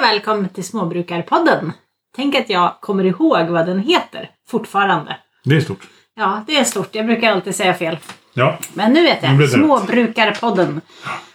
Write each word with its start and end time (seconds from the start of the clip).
och 0.00 0.06
välkommen 0.06 0.48
till 0.48 0.64
Småbrukarpodden. 0.64 1.72
Tänk 2.16 2.34
att 2.34 2.50
jag 2.50 2.80
kommer 2.80 3.04
ihåg 3.04 3.46
vad 3.46 3.66
den 3.66 3.78
heter 3.78 4.30
fortfarande. 4.48 5.16
Det 5.44 5.56
är 5.56 5.60
stort. 5.60 5.88
Ja, 6.14 6.44
det 6.46 6.56
är 6.56 6.64
stort. 6.64 6.94
Jag 6.94 7.06
brukar 7.06 7.32
alltid 7.32 7.54
säga 7.54 7.74
fel. 7.74 7.98
Ja, 8.34 8.58
Men 8.74 8.92
nu 8.92 9.02
vet 9.02 9.22
jag. 9.22 9.50
Småbrukarpodden 9.50 10.80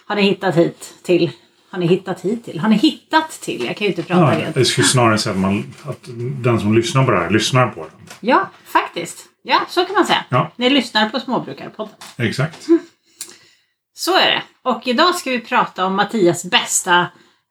har 0.06 0.16
ni 0.16 0.22
hittat 0.22 0.56
hit 0.56 0.94
till. 1.02 1.30
Har 1.70 1.78
ni 1.78 1.86
hittat 1.86 2.20
hit 2.20 2.44
till? 2.44 2.60
Har 2.60 2.68
ni 2.68 2.76
hittat 2.76 3.30
till? 3.30 3.64
Jag 3.64 3.76
kan 3.76 3.84
ju 3.84 3.90
inte 3.90 4.02
prata 4.02 4.34
ja 4.34 4.40
rent. 4.40 4.56
jag 4.56 4.66
skulle 4.66 4.86
snarare 4.86 5.18
säga 5.18 5.32
att, 5.34 5.40
man, 5.40 5.74
att 5.84 6.00
den 6.42 6.60
som 6.60 6.74
lyssnar 6.74 7.04
på 7.04 7.10
det 7.10 7.18
här 7.18 7.30
lyssnar 7.30 7.68
på 7.68 7.80
den. 7.80 8.08
Ja, 8.20 8.50
faktiskt. 8.64 9.24
Ja, 9.42 9.60
så 9.68 9.84
kan 9.84 9.94
man 9.94 10.06
säga. 10.06 10.24
Ja. 10.28 10.52
Ni 10.56 10.70
lyssnar 10.70 11.08
på 11.08 11.20
Småbrukarpodden. 11.20 11.94
Exakt. 12.16 12.66
Så 13.94 14.16
är 14.16 14.30
det. 14.30 14.42
Och 14.62 14.86
idag 14.86 15.14
ska 15.14 15.30
vi 15.30 15.40
prata 15.40 15.86
om 15.86 15.96
Mattias 15.96 16.44
bästa 16.44 17.06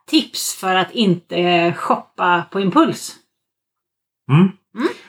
tips 0.09 0.55
för 0.55 0.75
att 0.75 0.91
inte 0.91 1.73
shoppa 1.77 2.43
på 2.51 2.59
impuls. 2.59 3.15
Mm. 4.31 4.51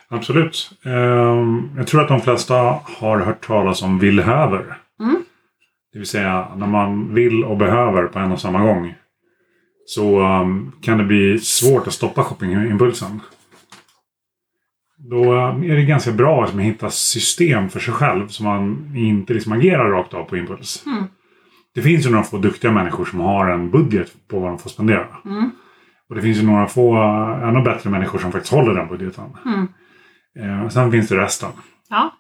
Absolut. 0.09 0.71
Ehm, 0.85 1.71
jag 1.77 1.87
tror 1.87 2.03
att 2.03 2.09
de 2.09 2.21
flesta 2.21 2.55
har 2.83 3.21
hört 3.21 3.47
talas 3.47 3.83
om 3.83 3.99
villhöver. 3.99 4.79
Mm. 5.01 5.25
Det 5.93 5.99
vill 5.99 6.09
säga 6.09 6.49
när 6.57 6.67
man 6.67 7.15
vill 7.15 7.45
och 7.45 7.57
behöver 7.57 8.07
på 8.07 8.19
en 8.19 8.33
och 8.33 8.41
samma 8.41 8.61
gång. 8.61 8.95
Så 9.87 10.21
ehm, 10.21 10.73
kan 10.83 10.99
det 10.99 11.05
bli 11.05 11.39
svårt 11.39 11.87
att 11.87 11.93
stoppa 11.93 12.25
shoppingimpulsen. 12.25 13.21
Då 14.97 15.33
ehm, 15.33 15.63
är 15.63 15.77
det 15.77 15.85
ganska 15.85 16.13
bra 16.13 16.45
att 16.45 16.55
man 16.55 16.65
hittar 16.65 16.89
system 16.89 17.69
för 17.69 17.81
sig 17.81 17.95
själv 17.95 18.29
så 18.29 18.45
man 18.45 18.93
inte 18.97 19.35
liksom 19.35 19.53
agerar 19.53 19.91
rakt 19.91 20.15
av 20.15 20.25
på 20.25 20.37
impuls. 20.37 20.87
Mm. 20.87 21.05
Det 21.77 21.83
finns 21.83 22.07
ju 22.07 22.11
några 22.11 22.25
få 22.25 22.39
duktiga 22.39 22.73
människor 22.73 23.05
som 23.05 23.21
har 23.21 23.51
en 23.51 23.71
budget 23.71 24.13
på 24.29 24.41
vad 24.41 24.51
de 24.51 24.59
får 24.59 24.71
spendera. 24.71 25.07
Mm. 25.25 25.51
Och 26.09 26.15
det 26.15 26.23
finns 26.23 26.39
ju 26.39 26.43
några 26.43 26.67
få 26.67 26.97
ännu 27.43 27.63
bättre 27.63 27.91
människor 27.91 28.19
som 28.19 28.33
faktiskt 28.33 28.53
håller 28.53 28.75
den 28.75 28.89
budgeten. 28.89 29.25
Mm. 29.45 29.69
Eh, 30.39 30.69
sen 30.69 30.91
finns 30.91 31.09
det 31.09 31.17
resten. 31.17 31.49
Ja. 31.89 32.13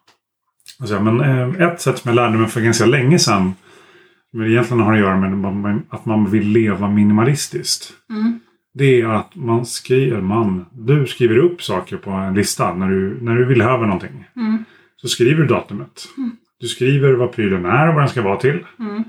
Alltså, 0.80 1.00
men 1.02 1.20
eh, 1.20 1.68
ett 1.68 1.80
sätt 1.80 1.98
som 1.98 2.08
jag 2.08 2.16
lärde 2.16 2.38
mig 2.38 2.48
för 2.48 2.60
ganska 2.60 2.86
länge 2.86 3.18
sedan. 3.18 3.54
Som 4.30 4.42
egentligen 4.42 4.82
har 4.82 4.92
att 4.92 4.98
göra 4.98 5.16
med 5.16 5.82
att 5.90 6.06
man 6.06 6.30
vill 6.30 6.48
leva 6.48 6.88
minimalistiskt. 6.88 7.92
Mm. 8.10 8.40
Det 8.74 9.00
är 9.00 9.08
att 9.08 9.36
man 9.36 9.66
skriver, 9.66 10.20
man, 10.20 10.66
du 10.72 11.06
skriver 11.06 11.36
upp 11.36 11.62
saker 11.62 11.96
på 11.96 12.10
en 12.10 12.34
lista 12.34 12.74
när 12.74 12.88
du, 12.88 13.18
när 13.22 13.34
du 13.34 13.44
vill 13.44 13.60
ha 13.60 13.76
någonting. 13.76 14.24
Mm. 14.36 14.64
Så 14.96 15.08
skriver 15.08 15.42
du 15.42 15.46
datumet. 15.46 16.08
Du 16.60 16.66
skriver 16.66 17.12
vad 17.12 17.32
prylen 17.32 17.64
är 17.64 17.88
och 17.88 17.94
vad 17.94 18.02
den 18.02 18.08
ska 18.08 18.22
vara 18.22 18.36
till. 18.36 18.66
Mm. 18.78 19.04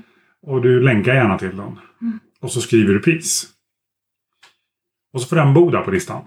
Och 0.46 0.62
du 0.62 0.80
länkar 0.80 1.14
gärna 1.14 1.38
till 1.38 1.56
den. 1.56 1.78
Och 2.40 2.52
så 2.52 2.60
skriver 2.60 2.94
du 2.94 3.00
pris. 3.00 3.46
Och 5.12 5.20
så 5.20 5.28
får 5.28 5.36
den 5.36 5.54
bo 5.54 5.70
där 5.70 5.82
på 5.82 5.90
listan. 5.90 6.22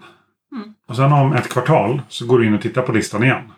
Mm. 0.55 0.73
Och 0.87 0.95
sen 0.95 1.13
om 1.13 1.33
ett 1.33 1.49
kvartal 1.49 2.01
så 2.09 2.25
går 2.25 2.39
du 2.39 2.47
in 2.47 2.53
och 2.53 2.61
tittar 2.61 2.81
på 2.81 2.91
listan 2.91 3.23
igen. 3.23 3.51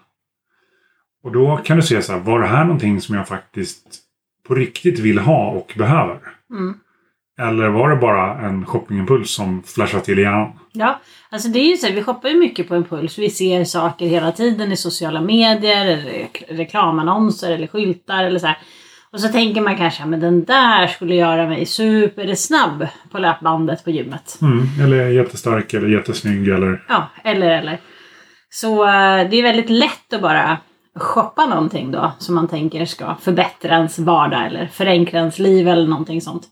Och 1.23 1.32
då 1.32 1.58
kan 1.58 1.78
du 1.78 1.84
se 1.84 2.02
så 2.02 2.14
här, 2.14 2.20
var 2.20 2.40
det 2.40 2.48
här 2.48 2.64
någonting 2.64 3.02
som 3.02 3.16
jag 3.16 3.28
faktiskt 3.28 4.00
på 4.48 4.56
riktigt 4.56 5.00
vill 5.00 5.20
ha 5.20 5.50
och 5.50 5.73
behöver? 5.78 6.20
Mm. 6.50 6.80
Eller 7.40 7.67
var 7.67 7.90
det 7.90 7.95
bara 7.95 8.48
en 8.48 8.66
shoppingimpuls 8.66 9.32
som 9.32 9.64
flashar 9.64 10.00
till 10.00 10.20
i 10.20 10.22
hjärnan? 10.22 10.52
Ja, 10.72 11.00
alltså 11.30 11.50
det 11.50 11.60
är 11.60 11.70
ju 11.70 11.78
så 11.78 11.88
här, 11.88 11.94
vi 11.94 12.04
shoppar 12.04 12.30
ju 12.30 12.40
mycket 12.40 12.67
på 12.67 12.76
impuls. 12.76 13.17
Vi 13.20 13.30
ser 13.30 13.64
saker 13.64 14.06
hela 14.06 14.32
tiden 14.32 14.72
i 14.72 14.78
sociala 14.78 15.22
medier, 15.22 15.86
eller 15.86 16.28
reklamannonser 16.48 17.52
eller 17.52 17.67
skyltar 17.67 18.23
eller 18.23 18.40
så 18.40 18.48
här. 18.48 18.58
Och 19.14 19.22
så 19.22 19.28
tänker 19.28 19.61
man 19.61 19.78
kanske, 19.78 20.06
men 20.06 20.19
den 20.19 20.44
där 20.44 20.88
skulle 20.88 21.16
göra 21.16 21.47
mig 21.47 21.66
supersnabb 21.66 22.88
på 23.11 23.17
löpbandet 23.20 23.83
på 23.83 23.92
gymmet. 23.92 24.38
Mm. 24.42 24.67
Eller 24.83 25.10
jättestark 25.10 25.73
eller 25.73 25.88
jättesnygg 25.88 26.48
eller... 26.48 26.86
Ja, 26.89 27.08
eller 27.23 27.48
eller. 27.48 27.80
Så 28.49 28.83
eh, 28.83 29.30
det 29.30 29.39
är 29.39 29.43
väldigt 29.43 29.70
lätt 29.70 30.14
att 30.14 30.21
bara 30.21 30.58
shoppa 30.95 31.45
någonting 31.45 31.92
då 31.92 32.11
som 32.20 32.36
man 32.36 32.48
tänker 32.48 32.86
ska 32.86 33.15
förbättra 33.21 33.76
ens 33.76 33.99
vardag 33.99 34.45
eller 34.45 34.67
förenkla 34.67 35.20
ens 35.20 35.39
liv 35.39 35.67
eller 35.67 35.88
någonting 35.88 36.21
sånt. 36.21 36.43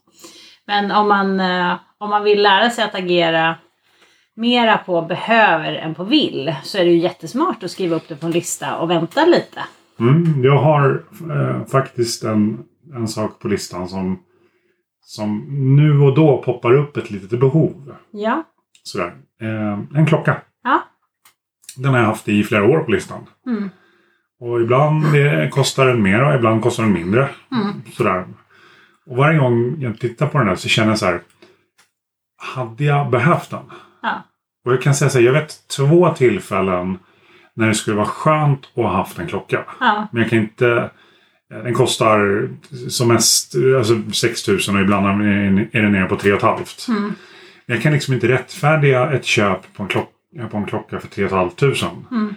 Men 0.67 0.91
om 0.91 1.07
man, 1.07 1.39
eh, 1.39 1.75
om 1.97 2.09
man 2.09 2.23
vill 2.23 2.41
lära 2.41 2.69
sig 2.69 2.83
att 2.83 2.95
agera 2.95 3.55
mera 4.35 4.77
på 4.77 5.01
behöver 5.01 5.73
än 5.73 5.95
på 5.95 6.03
vill 6.03 6.55
så 6.63 6.77
är 6.77 6.85
det 6.85 6.91
ju 6.91 6.99
jättesmart 6.99 7.63
att 7.63 7.71
skriva 7.71 7.95
upp 7.95 8.07
det 8.07 8.15
på 8.15 8.25
en 8.25 8.31
lista 8.31 8.77
och 8.77 8.89
vänta 8.89 9.25
lite. 9.25 9.61
Mm. 10.01 10.43
Jag 10.43 10.57
har 10.57 11.03
eh, 11.31 11.65
faktiskt 11.65 12.23
en, 12.23 12.63
en 12.93 13.07
sak 13.07 13.39
på 13.39 13.47
listan 13.47 13.89
som, 13.89 14.19
som 15.01 15.45
nu 15.75 15.99
och 15.99 16.15
då 16.15 16.43
poppar 16.45 16.73
upp 16.73 16.97
ett 16.97 17.11
litet 17.11 17.39
behov. 17.39 17.95
Ja. 18.11 18.43
Sådär. 18.83 19.13
Eh, 19.41 19.79
en 19.99 20.05
klocka. 20.05 20.41
Ja. 20.63 20.83
Den 21.77 21.93
har 21.93 21.99
jag 21.99 22.07
haft 22.07 22.29
i 22.29 22.43
flera 22.43 22.63
år 22.63 22.79
på 22.79 22.91
listan. 22.91 23.19
Mm. 23.47 23.69
Och 24.39 24.61
ibland 24.61 25.05
kostar 25.51 25.85
den 25.85 26.03
mer 26.03 26.23
och 26.23 26.35
ibland 26.35 26.63
kostar 26.63 26.83
den 26.83 26.93
mindre. 26.93 27.29
Mm. 27.51 27.81
Sådär. 27.91 28.25
Och 29.05 29.17
varje 29.17 29.39
gång 29.39 29.75
jag 29.79 29.99
tittar 29.99 30.27
på 30.27 30.37
den 30.37 30.47
där 30.47 30.55
så 30.55 30.69
känner 30.69 30.89
jag 30.89 30.99
så 30.99 31.05
här. 31.05 31.21
Hade 32.37 32.83
jag 32.83 33.09
behövt 33.09 33.49
den? 33.49 33.63
Ja. 34.01 34.23
Och 34.65 34.73
jag 34.73 34.81
kan 34.81 34.95
säga 34.95 35.09
så 35.09 35.17
här, 35.17 35.25
jag 35.25 35.33
vet 35.33 35.67
två 35.67 36.13
tillfällen 36.13 36.99
när 37.61 37.67
det 37.67 37.75
skulle 37.75 37.97
vara 37.97 38.07
skönt 38.07 38.59
att 38.65 38.83
ha 38.83 38.91
haft 38.91 39.19
en 39.19 39.27
klocka. 39.27 39.65
Ja. 39.79 40.07
Men 40.11 40.21
jag 40.21 40.29
kan 40.29 40.39
inte... 40.39 40.89
Den 41.49 41.73
kostar 41.73 42.49
som 42.89 43.07
mest 43.07 43.55
alltså 43.77 44.11
6 44.13 44.47
000 44.47 44.57
och 44.57 44.81
ibland 44.81 45.05
är 45.05 45.81
den 45.81 45.91
nere 45.91 46.05
på 46.05 46.15
3 46.15 46.39
500. 46.39 46.65
Mm. 46.87 47.13
Jag 47.65 47.81
kan 47.81 47.93
liksom 47.93 48.13
inte 48.13 48.27
rättfärdiga 48.27 49.11
ett 49.11 49.25
köp 49.25 49.73
på 49.73 49.83
en, 49.83 49.89
klock, 49.89 50.09
på 50.51 50.57
en 50.57 50.65
klocka 50.65 50.99
för 50.99 51.07
3 51.07 51.29
500. 51.29 51.51
Mm. 52.11 52.35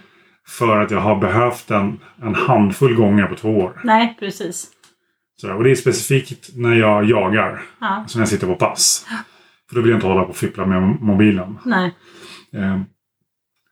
För 0.49 0.81
att 0.81 0.91
jag 0.91 1.01
har 1.01 1.17
behövt 1.17 1.69
den 1.69 2.01
en 2.23 2.35
handfull 2.35 2.95
gånger 2.95 3.27
på 3.27 3.35
två 3.35 3.59
år. 3.59 3.81
Nej, 3.85 4.17
precis. 4.21 4.67
Sådär. 5.37 5.55
Och 5.55 5.65
det 5.65 5.71
är 5.71 5.75
specifikt 5.75 6.51
när 6.55 6.75
jag 6.75 7.05
jagar. 7.05 7.62
Ja. 7.81 7.87
Alltså 7.87 8.19
när 8.19 8.23
jag 8.23 8.29
sitter 8.29 8.47
på 8.47 8.55
pass. 8.55 9.06
För 9.69 9.75
då 9.75 9.81
vill 9.81 9.91
jag 9.91 9.97
inte 9.97 10.06
hålla 10.06 10.23
på 10.23 10.31
och 10.31 10.37
fippla 10.37 10.67
med 10.67 10.83
mobilen. 10.83 11.59
Nej. 11.65 11.95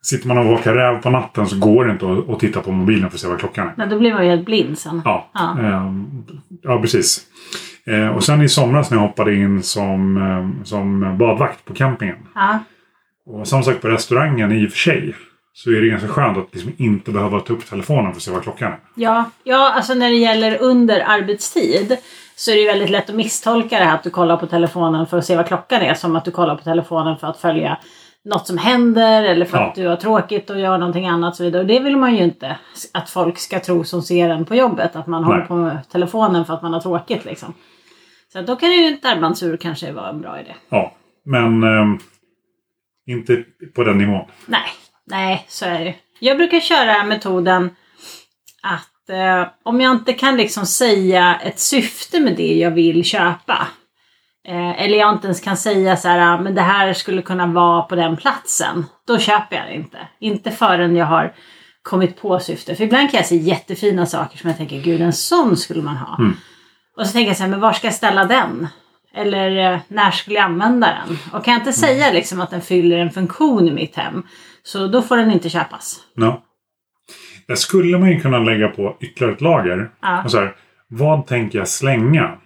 Sitter 0.03 0.27
man 0.27 0.37
och 0.37 0.45
vakar 0.45 0.73
räv 0.73 1.01
på 1.01 1.09
natten 1.09 1.47
så 1.47 1.59
går 1.59 1.85
det 1.85 1.91
inte 1.91 2.33
att, 2.33 2.39
titta 2.39 2.61
på 2.61 2.71
mobilen 2.71 3.09
för 3.09 3.17
att 3.17 3.21
se 3.21 3.27
vad 3.27 3.39
klockan 3.39 3.67
är. 3.67 3.73
Nej, 3.77 3.87
då 3.87 3.99
blir 3.99 4.13
man 4.13 4.23
ju 4.23 4.29
helt 4.29 4.45
blind 4.45 4.77
sen. 4.79 5.01
Ja, 5.05 5.29
Ja. 5.33 5.59
eh, 5.59 5.91
ja 6.63 6.81
precis. 6.81 7.21
Eh, 7.85 8.07
och 8.07 8.23
sen 8.23 8.41
i 8.41 8.49
somras 8.49 8.91
när 8.91 8.97
jag 8.97 9.01
hoppade 9.07 9.35
in 9.35 9.63
som, 9.63 10.17
eh, 10.17 10.63
som 10.63 11.17
badvakt 11.17 11.65
på 11.65 11.73
campingen. 11.73 12.15
Ja. 12.35 12.59
Och 13.25 13.47
samma 13.47 13.63
sak 13.63 13.81
på 13.81 13.87
restaurangen 13.87 14.51
i 14.51 14.67
och 14.67 14.71
för 14.71 14.77
sig. 14.77 15.15
Så 15.53 15.69
är 15.71 15.81
det 15.81 15.87
ganska 15.87 16.07
skönt 16.07 16.37
att 16.37 16.47
liksom 16.51 16.71
inte 16.77 17.11
behöva 17.11 17.39
ta 17.39 17.53
upp 17.53 17.65
telefonen 17.69 18.11
för 18.11 18.17
att 18.17 18.23
se 18.23 18.31
vad 18.31 18.43
klockan 18.43 18.71
är. 18.71 18.79
Ja, 18.95 19.25
ja, 19.43 19.73
alltså 19.73 19.93
när 19.93 20.09
det 20.09 20.15
gäller 20.15 20.61
under 20.61 21.03
arbetstid 21.07 21.97
så 22.35 22.51
är 22.51 22.55
det 22.55 22.61
ju 22.61 22.67
väldigt 22.67 22.89
lätt 22.89 23.09
att 23.09 23.15
misstolka 23.15 23.79
det 23.79 23.85
här 23.85 23.95
att 23.95 24.03
du 24.03 24.09
kollar 24.09 24.37
på 24.37 24.47
telefonen 24.47 25.07
för 25.07 25.17
att 25.17 25.25
se 25.25 25.35
vad 25.35 25.47
klockan 25.47 25.81
är 25.81 25.93
som 25.93 26.15
att 26.15 26.25
du 26.25 26.31
kollar 26.31 26.55
på 26.55 26.63
telefonen 26.63 27.17
för 27.17 27.27
att 27.27 27.37
följa 27.37 27.77
något 28.25 28.47
som 28.47 28.57
händer 28.57 29.23
eller 29.23 29.45
för 29.45 29.57
Ja. 29.57 29.63
att 29.69 29.75
du 29.75 29.87
har 29.87 29.95
tråkigt 29.95 30.49
och 30.49 30.59
gör 30.59 30.77
någonting 30.77 31.07
annat 31.07 31.35
så 31.35 31.43
vidare. 31.43 31.61
Och 31.61 31.67
det 31.67 31.79
vill 31.79 31.97
man 31.97 32.15
ju 32.15 32.23
inte 32.23 32.57
att 32.93 33.09
folk 33.09 33.37
ska 33.37 33.59
tro 33.59 33.83
som 33.83 34.01
ser 34.01 34.29
en 34.29 34.45
på 34.45 34.55
jobbet 34.55 34.95
att 34.95 35.07
man 35.07 35.23
håller 35.23 35.37
Nej. 35.39 35.47
på 35.47 35.55
med 35.55 35.89
telefonen 35.89 36.45
för 36.45 36.53
att 36.53 36.61
man 36.61 36.73
har 36.73 36.79
tråkigt 36.81 37.25
liksom. 37.25 37.53
Så 38.33 38.41
då 38.41 38.55
kan 38.55 38.71
ju 38.71 38.93
ett 38.93 39.05
armbandsur 39.05 39.57
kanske 39.57 39.91
vara 39.91 40.09
en 40.09 40.21
bra 40.21 40.39
idé. 40.39 40.55
Ja, 40.69 40.93
men 41.25 41.63
eh, 41.63 41.99
inte 43.07 43.43
på 43.75 43.83
den 43.83 43.97
nivån. 43.97 44.25
Nej, 44.45 44.67
nej, 45.05 45.45
så 45.47 45.65
är 45.65 45.85
det. 45.85 45.95
Jag 46.19 46.37
brukar 46.37 46.59
köra 46.59 47.03
metoden 47.03 47.75
att 48.63 49.09
eh, 49.09 49.47
om 49.63 49.81
jag 49.81 49.91
inte 49.91 50.13
kan 50.13 50.37
liksom 50.37 50.65
säga 50.65 51.35
ett 51.43 51.59
syfte 51.59 52.19
med 52.19 52.35
det 52.37 52.53
jag 52.57 52.71
vill 52.71 53.03
köpa. 53.03 53.67
Eh, 54.47 54.83
eller 54.83 54.97
jag 54.97 55.13
inte 55.13 55.27
ens 55.27 55.41
kan 55.41 55.57
säga 55.57 55.97
så 55.97 56.07
här, 56.07 56.19
"Ah, 56.19 56.41
men 56.41 56.55
det 56.55 56.61
här 56.61 56.93
skulle 56.93 57.21
kunna 57.21 57.47
vara 57.47 57.81
på 57.81 57.95
den 57.95 58.17
platsen. 58.17 58.85
Då 59.07 59.17
köper 59.17 59.55
jag 59.55 59.65
det 59.65 59.73
inte. 59.73 59.97
Inte 60.19 60.51
förrän 60.51 60.95
jag 60.95 61.05
har 61.05 61.33
kommit 61.83 62.21
på 62.21 62.39
syfte. 62.39 62.75
För 62.75 62.83
ibland 62.83 63.11
kan 63.11 63.17
jag 63.17 63.25
se 63.27 63.35
jättefina 63.35 64.05
saker 64.05 64.37
som 64.37 64.49
jag 64.49 64.57
tänker, 64.57 64.81
gud 64.81 65.01
en 65.01 65.13
sån 65.13 65.57
skulle 65.57 65.81
man 65.81 65.97
ha. 65.97 66.17
Mm. 66.19 66.35
Och 66.97 67.07
så 67.07 67.13
tänker 67.13 67.27
jag 67.29 67.37
så 67.37 67.43
här, 67.43 67.49
men 67.49 67.59
var 67.59 67.73
ska 67.73 67.87
jag 67.87 67.93
ställa 67.93 68.25
den? 68.25 68.67
Eller 69.15 69.73
eh, 69.73 69.79
när 69.87 70.11
skulle 70.11 70.35
jag 70.35 70.45
använda 70.45 70.87
den? 70.87 71.17
Och 71.33 71.45
kan 71.45 71.53
jag 71.53 71.61
inte 71.61 71.73
säga 71.73 72.11
liksom 72.11 72.41
att 72.41 72.49
den 72.49 72.61
fyller 72.61 72.97
en 72.97 73.11
funktion 73.11 73.67
i 73.67 73.71
mitt 73.71 73.95
hem. 73.95 74.23
Så 74.63 74.87
då 74.87 75.01
får 75.01 75.17
den 75.17 75.31
inte 75.31 75.49
köpas. 75.49 75.99
Ja. 76.15 76.43
Där 77.47 77.55
skulle 77.55 77.97
man 77.97 78.09
ju 78.09 78.19
kunna 78.19 78.39
lägga 78.39 78.67
på 78.67 78.97
ytterligare 79.01 79.33
ett 79.35 79.41
lager. 79.41 79.89
Ja. 80.01 80.23
Och 80.23 80.31
så 80.31 80.37
här, 80.39 80.55
vad 80.87 81.27
tänker 81.27 81.57
jag 81.57 81.67
slänga 81.67 82.37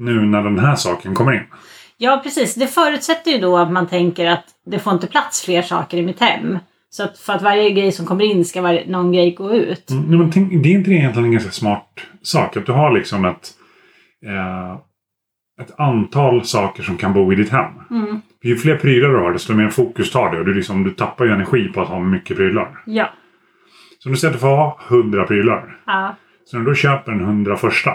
nu 0.00 0.20
när 0.20 0.42
den 0.42 0.58
här 0.58 0.76
saken 0.76 1.14
kommer 1.14 1.32
in? 1.32 1.42
Ja, 1.96 2.20
precis. 2.22 2.54
Det 2.54 2.66
förutsätter 2.66 3.30
ju 3.30 3.38
då 3.38 3.56
att 3.56 3.72
man 3.72 3.86
tänker 3.86 4.26
att 4.26 4.44
det 4.66 4.78
får 4.78 4.92
inte 4.92 5.06
plats 5.06 5.44
fler 5.44 5.62
saker 5.62 5.98
i 5.98 6.02
mitt 6.02 6.20
hem. 6.20 6.58
Så 6.90 7.04
att 7.04 7.18
för 7.18 7.32
att 7.32 7.42
varje 7.42 7.70
grej 7.70 7.92
som 7.92 8.06
kommer 8.06 8.24
in 8.24 8.44
ska 8.44 8.62
varje, 8.62 8.90
någon 8.90 9.12
grej 9.12 9.34
gå 9.34 9.52
ut. 9.52 9.90
Mm, 9.90 10.18
men 10.18 10.30
tänk, 10.30 10.62
det 10.62 10.68
är 10.68 10.72
inte 10.72 10.90
det 10.90 10.96
egentligen 10.96 11.24
en 11.24 11.32
ganska 11.32 11.50
smart 11.50 12.00
sak? 12.22 12.56
Att 12.56 12.66
du 12.66 12.72
har 12.72 12.92
liksom 12.92 13.24
ett, 13.24 13.50
eh, 14.26 14.72
ett 15.64 15.80
antal 15.80 16.44
saker 16.44 16.82
som 16.82 16.96
kan 16.96 17.12
bo 17.12 17.32
i 17.32 17.36
ditt 17.36 17.50
hem. 17.50 17.72
Mm. 17.90 18.20
Ju 18.42 18.56
fler 18.56 18.76
prylar 18.76 19.08
du 19.08 19.18
har 19.18 19.32
desto 19.32 19.54
mer 19.54 19.68
fokus 19.68 20.10
tar 20.10 20.30
du. 20.30 20.38
Och 20.38 20.44
du, 20.44 20.54
liksom, 20.54 20.84
du 20.84 20.90
tappar 20.90 21.24
ju 21.24 21.32
energi 21.32 21.68
på 21.68 21.80
att 21.80 21.88
ha 21.88 22.00
mycket 22.00 22.36
prylar. 22.36 22.82
Ja. 22.86 23.10
Så 23.98 24.08
om 24.08 24.12
du 24.12 24.18
säger 24.18 24.30
att 24.30 24.36
du 24.36 24.40
får 24.40 24.56
ha 24.56 24.80
100 24.88 25.24
prylar. 25.24 25.76
ja. 25.86 26.16
Så 26.44 26.56
när 26.56 26.64
du 26.64 26.70
då 26.70 26.74
köper 26.74 27.12
den 27.12 27.20
100 27.20 27.56
första. 27.56 27.90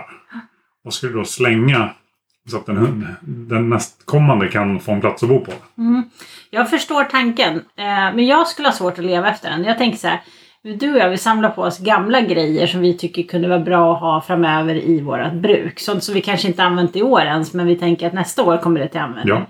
Och 0.86 0.94
ska 0.94 1.08
du 1.08 1.14
då 1.14 1.26
slänga 1.26 1.90
så 2.50 2.58
att 2.58 2.66
den, 2.66 3.08
den 3.22 3.70
nästkommande 3.70 4.48
kan 4.48 4.80
få 4.80 4.92
en 4.92 5.02
plats 5.02 5.24
att 5.24 5.30
bo 5.30 5.40
på. 5.40 5.52
Mm. 5.78 6.04
Jag 6.50 6.70
förstår 6.70 7.04
tanken. 7.04 7.56
Eh, 7.56 7.86
men 7.86 8.26
jag 8.26 8.48
skulle 8.48 8.68
ha 8.68 8.74
svårt 8.74 9.00
att 9.00 9.06
leva 9.06 9.30
efter 9.30 9.50
den. 9.50 9.64
Jag 9.64 9.78
tänker 9.78 9.98
så 9.98 10.08
här. 10.08 10.22
Du 10.80 10.94
och 10.94 11.00
jag 11.00 11.10
vi 11.10 11.18
samlar 11.18 11.50
på 11.50 11.62
oss 11.62 11.80
gamla 11.80 12.22
grejer 12.22 12.68
som 12.68 12.82
vi 12.82 12.98
tycker 12.98 13.24
kunde 13.24 13.48
vara 13.48 13.60
bra 13.60 13.94
att 13.94 14.00
ha 14.00 14.22
framöver 14.22 14.76
i 14.76 15.02
vårt 15.02 15.34
bruk. 15.34 15.80
Sånt 15.80 16.04
som 16.04 16.14
vi 16.14 16.22
kanske 16.22 16.48
inte 16.48 16.64
använt 16.64 16.96
i 16.96 17.02
år 17.02 17.22
ens 17.22 17.54
men 17.54 17.68
vi 17.68 17.76
tänker 17.76 18.08
att 18.08 18.14
nästa 18.14 18.44
år 18.44 18.58
kommer 18.58 18.80
det 18.80 18.88
till 18.88 19.00
användning. 19.00 19.36
Ja. 19.36 19.46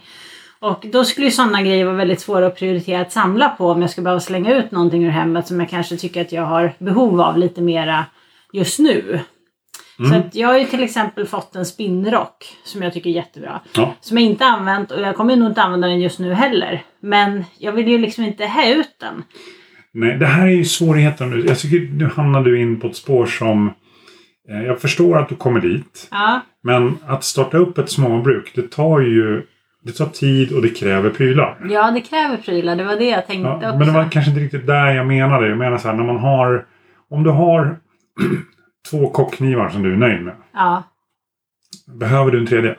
Och 0.68 0.86
då 0.92 1.04
skulle 1.04 1.28
ju 1.28 1.32
sådana 1.32 1.62
grejer 1.62 1.86
vara 1.86 1.96
väldigt 1.96 2.20
svåra 2.20 2.48
att 2.48 2.56
prioritera 2.56 3.02
att 3.02 3.12
samla 3.12 3.50
på 3.50 3.70
om 3.70 3.82
jag 3.82 3.90
skulle 3.90 4.04
behöva 4.04 4.20
slänga 4.20 4.56
ut 4.56 4.72
någonting 4.72 5.06
ur 5.06 5.10
hemmet 5.10 5.48
som 5.48 5.60
jag 5.60 5.70
kanske 5.70 5.98
tycker 5.98 6.22
att 6.22 6.32
jag 6.32 6.44
har 6.44 6.74
behov 6.78 7.22
av 7.22 7.38
lite 7.38 7.62
mera 7.62 8.06
just 8.54 8.80
nu. 8.80 9.20
Mm. 10.00 10.12
Så 10.12 10.18
att 10.18 10.36
jag 10.36 10.48
har 10.48 10.58
ju 10.60 10.66
till 10.66 10.84
exempel 10.84 11.26
fått 11.28 11.56
en 11.56 11.66
spinnrock 11.66 12.46
som 12.64 12.82
jag 12.82 12.94
tycker 12.94 13.10
är 13.10 13.14
jättebra. 13.14 13.60
Ja. 13.76 13.94
Som 14.02 14.18
jag 14.18 14.26
inte 14.26 14.46
använt 14.46 14.92
och 14.92 15.02
jag 15.02 15.16
kommer 15.16 15.36
nog 15.36 15.48
inte 15.48 15.62
använda 15.62 15.88
den 15.88 16.00
just 16.02 16.20
nu 16.20 16.34
heller. 16.34 16.84
Men 17.00 17.44
jag 17.60 17.72
vill 17.72 17.88
ju 17.88 17.98
liksom 17.98 18.24
inte 18.24 18.46
ha 18.46 18.66
ut 18.70 18.96
den. 19.00 19.24
Nej, 19.94 20.18
det 20.18 20.26
här 20.26 20.48
är 20.48 20.52
ju 20.52 20.66
svårigheten. 20.66 21.30
nu. 21.30 21.46
Jag 21.48 21.60
tycker 21.60 21.94
nu 21.94 22.06
hamnar 22.16 22.44
du 22.44 22.62
in 22.62 22.80
på 22.80 22.88
ett 22.88 22.96
spår 22.96 23.26
som... 23.26 23.74
Eh, 24.50 24.64
jag 24.64 24.80
förstår 24.82 25.18
att 25.18 25.30
du 25.30 25.36
kommer 25.36 25.60
dit. 25.60 26.08
Ja, 26.12 26.42
Men 26.64 26.98
att 27.08 27.24
starta 27.24 27.58
upp 27.58 27.78
ett 27.78 27.90
småbruk, 27.90 28.52
det 28.56 28.72
tar 28.72 29.00
ju... 29.00 29.44
Det 29.84 29.92
tar 29.92 30.06
tid 30.06 30.52
och 30.52 30.62
det 30.62 30.70
kräver 30.70 31.10
prylar. 31.10 31.58
ja 31.70 31.92
det 31.92 32.02
kräver 32.02 32.38
prylar. 32.38 32.76
Det 32.76 32.84
var 32.84 32.96
det 32.96 33.06
jag 33.10 33.28
tänkte 33.28 33.48
Ja, 33.50 33.56
också. 33.56 33.78
men 33.78 33.88
det 33.88 33.94
var 33.94 34.10
kanske 34.10 34.32
inte 34.32 34.42
riktigt 34.44 34.68
där 34.68 34.92
jag 34.96 35.08
menade. 35.08 35.48
Jag 35.48 35.58
menar 35.58 35.78
så 35.78 35.88
här, 35.88 35.96
när 35.96 36.04
man 36.04 36.18
har... 36.18 36.66
Om 37.10 37.24
du 37.24 37.30
har 37.30 37.78
två 38.90 39.10
kockknivar 39.10 39.70
som 39.70 39.84
du 39.84 39.94
är 39.94 39.98
nöjd 39.98 40.22
med. 40.22 40.36
Ja. 40.54 40.84
Behöver 42.00 42.32
du 42.32 42.38
en 42.40 42.46
tredje? 42.48 42.76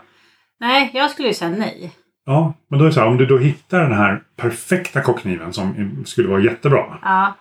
Nej, 0.60 0.90
jag 0.94 1.10
skulle 1.10 1.28
ju 1.28 1.34
säga 1.34 1.50
nej. 1.50 1.92
Ja, 2.26 2.54
men 2.70 2.78
då 2.78 2.84
är 2.84 2.88
det 2.88 2.94
så 2.94 3.00
här, 3.00 3.06
om 3.08 3.16
du 3.16 3.26
då 3.26 3.38
hittar 3.38 3.80
den 3.82 3.92
här 3.92 4.22
perfekta 4.36 5.00
kockkniven 5.02 5.52
som 5.52 6.02
skulle 6.06 6.28
vara 6.28 6.40
jättebra. 6.40 6.98
Ja, 7.02 7.34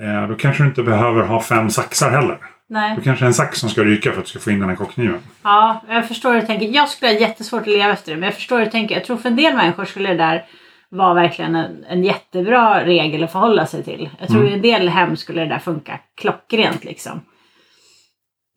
Eh, 0.00 0.28
då 0.28 0.34
kanske 0.34 0.62
du 0.62 0.66
inte 0.68 0.82
behöver 0.82 1.22
ha 1.22 1.40
fem 1.42 1.70
saxar 1.70 2.10
heller. 2.10 2.38
nej. 2.68 2.96
Då 2.96 3.02
kanske 3.02 3.26
en 3.26 3.34
sax 3.34 3.58
som 3.58 3.68
ska 3.68 3.84
ryka 3.84 4.12
för 4.12 4.18
att 4.18 4.24
du 4.24 4.30
ska 4.30 4.38
få 4.38 4.50
in 4.50 4.60
den 4.60 4.68
här 4.68 4.76
kockkniven. 4.76 5.18
Ja, 5.42 5.82
jag 5.88 6.08
förstår 6.08 6.32
hur 6.34 6.40
du 6.40 6.46
tänker. 6.46 6.66
Jag 6.66 6.88
skulle 6.88 7.12
ha 7.12 7.18
jättesvårt 7.18 7.60
att 7.60 7.66
leva 7.66 7.92
efter 7.92 8.10
det. 8.12 8.16
Men 8.16 8.24
jag 8.26 8.34
förstår 8.34 8.58
hur 8.58 8.64
du 8.64 8.70
tänker. 8.70 8.94
Jag 8.94 9.04
tror 9.04 9.16
för 9.16 9.28
en 9.28 9.36
del 9.36 9.56
människor 9.56 9.84
skulle 9.84 10.08
det 10.08 10.14
där 10.14 10.44
vara 10.88 11.14
verkligen 11.14 11.54
en, 11.54 11.84
en 11.88 12.04
jättebra 12.04 12.84
regel 12.84 13.24
att 13.24 13.32
förhålla 13.32 13.66
sig 13.66 13.82
till. 13.84 14.10
Jag 14.20 14.28
tror 14.28 14.40
Mm. 14.40 14.52
i 14.52 14.56
en 14.56 14.62
del 14.62 14.88
hem 14.88 15.16
skulle 15.16 15.40
det 15.40 15.48
där 15.48 15.58
funka 15.58 15.98
klockrent 16.20 16.84
liksom. 16.84 17.20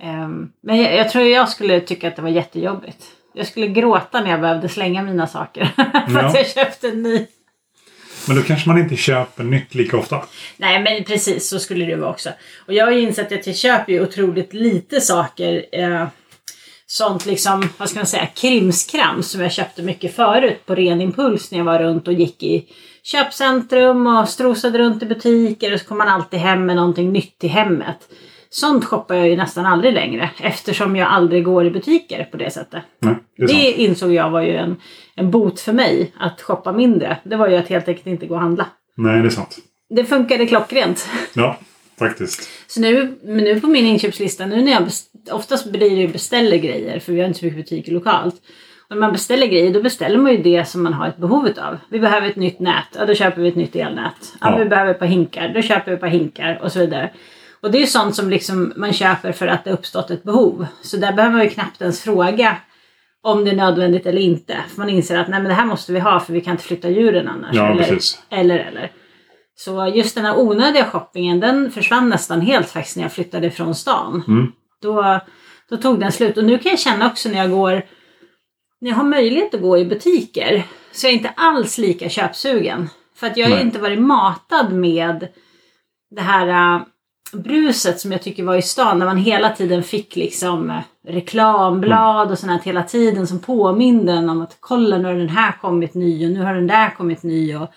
Ehm, 0.04 0.50
men 0.62 0.78
jag, 0.78 0.96
jag 0.96 1.10
tror 1.10 1.24
jag 1.24 1.50
skulle 1.50 1.80
tycka 1.81 2.07
att 2.07 2.16
det 2.16 2.22
var 2.22 2.30
jättejobbigt. 2.30 3.04
Jag 3.34 3.48
skulle 3.48 3.68
gråta 3.68 4.22
när 4.22 4.30
jag 4.31 4.42
behövde 4.42 4.69
slänga 4.69 5.04
mina 5.04 5.28
saker. 5.28 5.66
för 6.12 6.19
att 6.19 6.34
Ja. 6.34 6.40
jag 6.40 6.48
köpte 6.50 6.88
en 6.90 7.01
ny. 7.04 7.28
Men 8.28 8.36
då 8.36 8.42
kanske 8.44 8.69
man 8.69 8.78
inte 8.78 8.96
köper 8.96 9.44
nytt 9.44 9.75
lika 9.75 9.98
ofta. 9.98 10.24
Nej 10.57 10.81
men 10.84 11.04
precis 11.04 11.50
så 11.50 11.60
skulle 11.60 11.86
det 11.86 11.96
vara 11.96 12.10
också. 12.10 12.30
Och 12.68 12.74
jag 12.74 12.86
har 12.86 12.92
ju 12.92 13.01
insett 13.01 13.31
att 13.31 13.48
jag 13.48 13.56
köper 13.56 13.94
ju 13.94 14.01
otroligt 14.04 14.54
lite 14.54 15.01
saker. 15.01 15.66
Eh, 15.72 16.07
sånt 16.86 17.25
liksom, 17.25 17.69
vad 17.78 17.90
ska 17.90 18.00
man 18.00 18.06
säga, 18.06 18.25
krimskrams 18.25 19.31
som 19.31 19.42
jag 19.42 19.51
köpte 19.51 19.81
mycket 19.84 20.16
förut 20.16 20.66
på 20.66 20.75
ren 20.75 21.01
impuls 21.01 21.51
när 21.51 21.57
jag 21.57 21.66
var 21.66 21.80
runt 21.80 22.07
och 22.07 22.13
gick 22.13 22.44
i 22.44 22.66
köpcentrum 23.04 24.07
och 24.07 24.30
strosade 24.30 24.80
runt 24.80 25.04
i 25.04 25.06
butiker 25.06 25.74
och 25.74 25.80
så 25.80 25.86
kom 25.86 25.98
man 25.98 26.07
alltid 26.07 26.40
hem 26.40 26.66
med 26.66 26.75
någonting 26.75 27.12
nytt 27.12 27.40
till 27.40 27.50
hemmet. 27.50 27.98
Sånt 28.51 28.86
shoppar 28.86 29.16
jag 29.16 29.30
ju 29.30 29.36
nästan 29.36 29.66
aldrig 29.66 29.94
längre 29.94 30.30
eftersom 30.42 30.96
jag 30.96 31.07
aldrig 31.07 31.44
går 31.44 31.66
i 31.66 31.72
butiker 31.72 32.24
på 32.31 32.38
det 32.38 32.51
sättet. 32.51 32.84
Nej, 33.00 33.16
det 33.38 33.46
Det 33.46 33.72
insåg 33.72 34.13
jag 34.13 34.30
var 34.30 34.42
ju 34.42 34.56
en, 34.56 34.75
en 35.16 35.31
bot 35.31 35.60
för 35.60 35.74
mig 35.74 36.12
att 36.19 36.42
shoppa 36.42 36.72
mindre. 36.72 37.18
Det 37.24 37.36
var 37.36 37.48
ju 37.48 37.56
att 37.56 37.68
helt 37.68 37.88
enkelt 37.88 38.07
inte 38.07 38.25
gå 38.25 38.34
och 38.34 38.42
handla. 38.42 38.66
Nej, 38.96 39.22
det 39.22 39.28
är 39.28 39.30
sant. 39.30 39.57
Det 39.90 40.06
funkade 40.06 40.46
klockrent. 40.46 41.10
Ja, 41.34 41.57
faktiskt. 42.00 42.50
Så 42.68 42.81
nu, 42.81 43.19
nu 43.24 43.62
på 43.62 43.68
min 43.68 43.86
inköpslista, 43.86 44.46
nu 44.46 44.62
när 44.62 44.72
jag 44.72 44.84
oftast 45.31 45.72
blir 45.72 45.80
det 45.90 45.96
ju 45.96 46.07
beställer 46.07 46.57
grejer 46.57 47.00
för 47.00 47.13
vi 47.13 47.19
har 47.19 47.28
inte 47.28 47.40
så 47.40 47.46
mycket 47.46 47.57
butiker 47.60 47.92
lokalt. 47.92 48.36
Och 48.90 48.96
när 48.96 49.01
man 49.01 49.12
beställer 49.12 49.48
grejer 49.48 49.74
då 49.74 49.81
beställer 49.81 50.18
man 50.18 50.31
ju 50.31 50.38
det 50.38 50.66
som 50.68 50.84
man 50.84 50.94
har 50.94 51.07
ett 51.07 51.18
behov 51.18 51.46
av. 51.46 51.78
Vi 51.90 52.00
behöver 52.00 52.30
ett 52.30 52.36
nytt 52.36 52.60
nät, 52.60 52.86
ja 52.96 53.06
då 53.06 53.13
köper 53.13 53.42
vi 53.42 53.48
ett 53.48 53.56
nytt 53.56 53.75
elnät. 53.75 54.13
Ja, 54.42 54.51
Ja. 54.51 54.57
Vi 54.57 54.66
behöver 54.66 54.92
ett 54.92 55.00
par 55.00 55.06
hinkar, 55.06 55.51
då 55.54 55.62
köper 55.62 55.92
vi 55.92 55.96
ett 55.96 56.01
par 56.01 56.07
hinkar 56.07 56.60
och 56.63 56.72
så 56.72 56.80
vidare. 56.80 57.10
Och 57.62 57.72
det 57.72 57.78
är 57.78 57.82
ju 57.82 57.88
sånt 57.88 58.16
som 58.16 58.30
liksom 58.30 58.74
man 58.76 58.94
köper 58.94 59.32
för 59.32 59.48
att 59.48 59.64
det 59.64 59.72
uppstått 59.72 60.12
ett 60.12 60.24
behov. 60.24 60.68
Så 60.82 60.98
där 60.98 61.14
behöver 61.14 61.36
man 61.36 61.44
ju 61.44 61.50
knappt 61.50 61.82
ens 61.82 62.02
fråga 62.02 62.58
om 63.24 63.46
det 63.46 63.52
är 63.52 63.56
nödvändigt 63.56 64.06
eller 64.06 64.22
inte. 64.22 64.58
För 64.70 64.78
man 64.78 64.90
inser 64.90 65.18
att 65.18 65.28
nej 65.28 65.40
men 65.40 65.50
det 65.50 65.56
här 65.56 65.66
måste 65.66 65.94
vi 65.94 66.00
ha 66.00 66.20
för 66.20 66.34
vi 66.34 66.42
kan 66.42 66.52
inte 66.52 66.64
flytta 66.64 66.90
djuren 66.90 67.28
annars. 67.28 67.56
Ja, 67.56 67.72
eller, 67.72 67.84
precis. 67.84 68.22
eller 68.30 68.60
eller. 68.60 68.92
Så 69.56 69.92
just 69.96 70.16
den 70.16 70.26
här 70.26 70.40
onödiga 70.40 70.86
shoppingen 70.86 71.40
den 71.40 71.72
försvann 71.72 72.10
nästan 72.10 72.42
helt 72.42 72.70
faktiskt 72.70 72.96
när 72.96 73.04
jag 73.04 73.14
flyttade 73.14 73.52
från 73.52 73.76
stan. 73.76 74.24
Mm. 74.28 74.52
Då, 74.82 75.20
då 75.70 75.78
tog 75.78 76.00
den 76.00 76.12
slut. 76.12 76.38
Och 76.38 76.44
nu 76.44 76.58
kan 76.58 76.70
jag 76.70 76.80
känna 76.80 77.08
också 77.08 77.30
när 77.30 77.38
jag 77.38 77.52
går 77.52 77.86
när 78.82 78.90
jag 78.90 78.98
har 78.98 79.04
möjlighet 79.04 79.54
att 79.54 79.62
gå 79.62 79.78
i 79.78 79.86
butiker 79.86 80.64
så 80.92 81.08
är 81.08 81.12
jag 81.12 81.18
inte 81.18 81.34
alls 81.36 81.78
lika 81.78 82.10
köpsugen. 82.10 82.90
För 83.16 83.28
att 83.28 83.38
jag 83.38 83.50
har 83.50 83.56
ju 83.56 83.62
inte 83.62 83.80
varit 83.80 84.02
matad 84.02 84.74
med 84.74 85.28
det 86.16 86.22
här 86.22 86.76
äh, 86.76 86.82
bruset 87.34 88.00
som 88.00 88.12
jag 88.12 88.22
tycker 88.22 88.44
var 88.44 88.56
i 88.56 88.62
stan. 88.62 89.00
När 89.00 89.06
man 89.06 89.18
hela 89.18 89.50
tiden 89.50 89.84
fick 89.84 90.16
liksom 90.16 90.70
äh, 90.70 90.80
reklamblad 91.08 92.31
och 92.31 92.40
sånt 92.40 92.52
här 92.52 92.60
hela 92.60 92.84
tiden 92.84 93.28
som 93.28 93.40
påminde 93.40 94.14
en 94.14 94.30
om 94.30 94.42
att 94.42 94.58
kolla 94.60 94.98
nu 94.98 95.04
har 95.06 95.14
den 95.14 95.30
här 95.30 95.52
kommit 95.62 95.94
ny 95.94 96.26
och 96.26 96.31
nu 96.31 96.42
har 96.42 96.54
den 96.54 96.68
där 96.68 96.90
kommit 96.90 97.24
ny. 97.24 97.56
Och, 97.56 97.68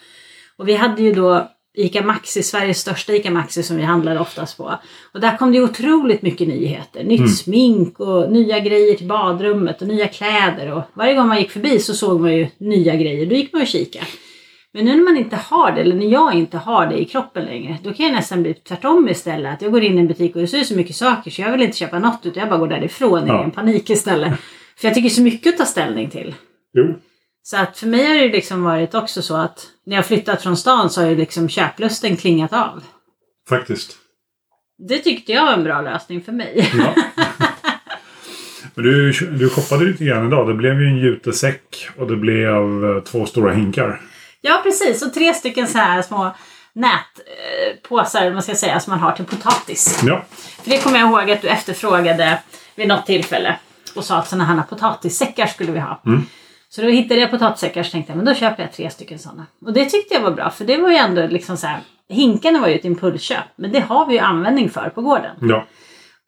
och 0.56 0.68
vi 0.68 0.74
hade 0.74 1.02
ju 1.02 1.12
då 1.12 1.48
ICA 1.74 2.02
Maxi, 2.02 2.42
Sveriges 2.42 2.78
största 2.78 3.12
ICA 3.12 3.30
Maxi 3.30 3.62
som 3.62 3.76
vi 3.76 3.82
handlade 3.82 4.20
oftast 4.20 4.56
på. 4.56 4.78
Och 5.14 5.20
där 5.20 5.36
kom 5.36 5.52
det 5.52 5.60
otroligt 5.62 6.22
mycket 6.22 6.48
nyheter. 6.48 7.04
Nytt 7.04 7.20
Mm. 7.20 7.32
smink 7.32 8.00
och 8.00 8.32
nya 8.32 8.58
grejer 8.58 8.94
till 8.94 9.06
badrummet 9.06 9.82
och 9.82 9.88
nya 9.88 10.08
kläder. 10.08 10.72
Och 10.72 10.82
varje 10.94 11.14
gång 11.14 11.28
man 11.28 11.38
gick 11.38 11.50
förbi 11.50 11.78
så 11.78 11.94
såg 11.94 12.20
man 12.20 12.36
ju 12.36 12.46
nya 12.58 12.96
grejer. 12.96 13.26
Då 13.26 13.34
gick 13.34 13.52
man 13.52 13.62
och 13.62 13.68
kika. 13.68 14.00
Men 14.74 14.84
nu 14.84 14.96
när 14.96 15.04
man 15.04 15.16
inte 15.16 15.36
har 15.36 15.72
det, 15.72 15.80
eller 15.80 15.96
när 15.96 16.06
jag 16.06 16.34
inte 16.34 16.58
har 16.58 16.86
det 16.86 17.00
i 17.00 17.04
kroppen 17.04 17.44
längre, 17.44 17.78
då 17.84 17.92
kan 17.94 18.06
jag 18.06 18.14
nästan 18.14 18.42
bli 18.42 18.54
tvärtom 18.54 19.08
istället. 19.08 19.54
Att 19.54 19.62
jag 19.62 19.72
går 19.72 19.82
in 19.82 19.96
i 19.96 20.00
en 20.00 20.06
butik 20.08 20.34
och 20.34 20.40
det 20.40 20.46
ser 20.48 20.64
så 20.64 20.74
mycket 20.76 20.96
saker 20.96 21.30
så 21.30 21.42
jag 21.42 21.52
vill 21.52 21.62
inte 21.62 21.76
köpa 21.76 21.98
något 21.98 22.20
utan 22.26 22.40
jag 22.40 22.48
bara 22.50 22.58
går 22.58 22.68
därifrån 22.68 23.24
i 23.24 23.28
Ja. 23.28 23.44
en 23.44 23.50
panik 23.50 23.90
istället. 23.90 24.32
För 24.76 24.88
jag 24.88 24.94
tycker 24.94 25.08
så 25.08 25.22
mycket 25.22 25.52
att 25.52 25.58
ta 25.58 25.64
ställning 25.64 26.10
till. 26.10 26.34
Jo. 26.72 26.94
Så 27.42 27.56
att 27.56 27.78
för 27.78 27.86
mig 27.86 28.06
har 28.06 28.14
det 28.14 28.28
liksom 28.32 28.62
varit 28.64 28.94
också 28.94 29.22
så 29.22 29.36
att 29.36 29.66
när 29.86 29.96
jag 29.96 30.06
flyttat 30.06 30.42
från 30.42 30.56
stan 30.56 30.90
så 30.90 31.00
har 31.02 31.08
ju 31.08 31.16
liksom 31.16 31.48
köplusten 31.48 32.16
klingat 32.16 32.52
av. 32.52 32.82
Faktiskt. 33.48 33.96
Det 34.88 34.98
tyckte 34.98 35.32
jag 35.32 35.44
var 35.46 35.52
en 35.52 35.64
bra 35.64 35.80
lösning 35.80 36.22
för 36.22 36.32
mig. 36.32 36.70
Ja. 36.78 36.94
Men 38.74 38.84
du, 38.84 39.12
du 39.38 39.48
shoppade 39.48 39.84
lite 39.84 40.04
grann 40.04 40.26
idag. 40.26 40.48
Det 40.48 40.54
blev 40.54 40.80
ju 40.80 40.86
en 40.86 40.96
jutesäck 40.98 41.88
och 41.96 42.06
det 42.06 42.16
blev 42.16 42.84
eh, 42.84 43.02
två 43.02 43.26
stora 43.26 43.52
hinkar. 43.52 44.00
Ja 44.44 44.60
precis, 44.62 45.02
och 45.02 45.14
tre 45.14 45.34
stycken 45.34 45.68
så 45.68 45.78
här 45.78 46.02
små 46.02 46.34
nätpåsar, 46.72 48.30
man 48.32 48.42
ska 48.42 48.54
säga, 48.54 48.80
som 48.80 48.90
man 48.90 49.00
har 49.00 49.12
till 49.12 49.24
potatis. 49.24 50.02
Ja, 50.06 50.24
För 50.62 50.70
det 50.70 50.78
kommer 50.78 50.98
jag 50.98 51.10
ihåg 51.10 51.30
att 51.30 51.42
du 51.42 51.48
efterfrågade 51.48 52.38
vid 52.74 52.88
något 52.88 53.06
tillfälle 53.06 53.56
och 53.96 54.04
sa 54.04 54.16
att 54.16 54.28
sådana 54.28 54.44
här 54.44 54.62
potatissäckar 54.62 55.46
skulle 55.46 55.72
vi 55.72 55.78
ha. 55.78 56.02
Mm. 56.06 56.26
Så 56.68 56.82
då 56.82 56.88
hittade 56.88 57.20
jag 57.20 57.30
potatissäckar 57.30 57.82
så 57.82 57.90
tänkte 57.90 58.12
jag 58.12 58.16
men 58.16 58.26
då 58.26 58.34
köper 58.34 58.62
jag 58.62 58.72
tre 58.72 58.90
stycken 58.90 59.18
sådana. 59.18 59.46
Och 59.66 59.72
det 59.72 59.84
tyckte 59.84 60.14
jag 60.14 60.20
var 60.20 60.30
bra 60.30 60.50
för 60.50 60.64
det 60.64 60.76
var 60.76 60.90
ju 60.90 60.96
ändå 60.96 61.26
liksom 61.26 61.56
så 61.56 61.66
här. 61.66 61.80
Hinkarna 62.08 62.60
var 62.60 62.68
ju 62.68 62.74
ett 62.74 62.84
impulsköp 62.84 63.44
men 63.56 63.72
det 63.72 63.80
har 63.80 64.06
vi 64.06 64.14
ju 64.14 64.20
användning 64.20 64.70
för 64.70 64.88
på 64.94 65.02
gården. 65.02 65.36
ja. 65.40 65.66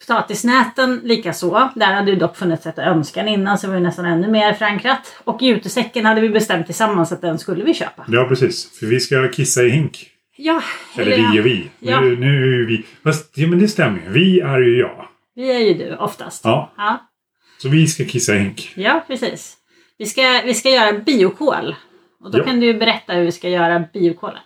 Potatisnäten 0.06 1.00
likaså. 1.04 1.70
Där 1.74 1.94
hade 1.94 2.10
ju 2.10 2.16
dock 2.16 2.36
funnits 2.36 2.66
ett 2.66 2.78
önskan 2.78 3.28
innan 3.28 3.58
så 3.58 3.66
det 3.66 3.70
var 3.72 3.78
ju 3.78 3.84
nästan 3.86 4.04
ännu 4.04 4.28
mer 4.28 4.52
förankrat. 4.52 5.14
Och 5.24 5.42
jutesäcken 5.42 6.06
hade 6.06 6.20
vi 6.20 6.28
bestämt 6.28 6.66
tillsammans 6.66 7.12
att 7.12 7.20
den 7.20 7.38
skulle 7.38 7.64
vi 7.64 7.74
köpa. 7.74 8.04
ja 8.08 8.24
precis. 8.28 8.78
För 8.78 8.86
vi 8.86 9.00
ska 9.00 9.28
kissa 9.28 9.62
i 9.62 9.68
hink. 9.68 10.10
Ja, 10.36 10.62
Eller 10.96 11.16
vi 11.32 11.40
och 11.40 11.46
vi. 11.46 11.70
Ja. 11.80 12.00
Nu, 12.00 12.16
nu 12.16 12.62
är 12.62 12.66
vi. 12.66 12.84
Fast 13.04 13.38
ja, 13.38 13.46
men 13.48 13.58
det 13.58 13.68
stämmer 13.68 14.00
ju. 14.00 14.08
Vi 14.08 14.40
är 14.40 14.58
ju 14.60 14.78
jag. 14.78 15.08
vi 15.34 15.50
är 15.52 15.58
ju 15.58 15.74
du 15.74 15.96
oftast. 15.96 16.44
Ja. 16.44 16.72
ja. 16.76 17.08
Så 17.62 17.68
vi 17.68 17.86
ska 17.86 18.04
kissa 18.04 18.34
i 18.34 18.38
hink. 18.38 18.72
Ja, 18.76 19.04
precis. 19.06 19.56
Vi 19.98 20.06
ska, 20.06 20.40
vi 20.44 20.54
ska 20.54 20.70
göra 20.70 20.92
biokol. 20.98 21.74
Och 22.24 22.30
då 22.30 22.38
Ja. 22.38 22.44
kan 22.44 22.60
du 22.60 22.66
ju 22.66 22.74
berätta 22.78 23.12
hur 23.12 23.24
vi 23.24 23.32
ska 23.32 23.48
göra 23.48 23.84
biokolet. 23.92 24.42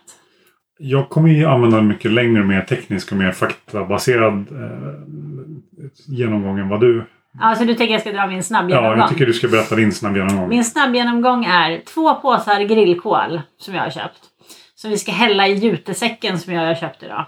Jag 0.81 1.09
kommer 1.09 1.29
ju 1.29 1.45
använda 1.45 1.77
en 1.77 1.87
mycket 1.87 2.11
längre, 2.11 2.43
mer 2.43 2.61
teknisk 2.61 3.11
och 3.11 3.17
mer 3.17 3.31
faktabaserad 3.31 4.33
eh, 4.51 4.93
genomgång 6.07 6.59
än 6.59 6.69
vad 6.69 6.81
du 6.81 7.03
Alltså 7.41 7.65
du 7.65 7.73
tänker 7.75 7.93
jag 7.93 8.01
ska 8.01 8.11
dra 8.11 8.27
min 8.27 8.37
Ja, 8.37 8.43
snabbgenomgång? 8.43 8.97
jag 8.99 9.09
tycker 9.09 9.25
du 9.25 9.33
ska 9.33 9.47
berätta 9.47 9.75
din 9.75 9.91
snabbgenomgång. 9.91 10.49
Min 10.49 10.63
snabbgenomgång 10.63 11.45
är 11.45 11.81
två 11.85 12.15
påsar 12.15 12.61
grillkol 12.61 13.41
som 13.59 13.75
jag 13.75 13.83
har 13.83 13.89
köpt. 13.89 14.19
Som 14.75 14.89
vi 14.89 14.97
ska 14.97 15.11
hälla 15.11 15.47
i 15.47 15.53
jutesäcken 15.53 16.39
som 16.39 16.53
jag 16.53 16.67
har 16.67 16.75
köpt 16.75 17.03
idag. 17.03 17.25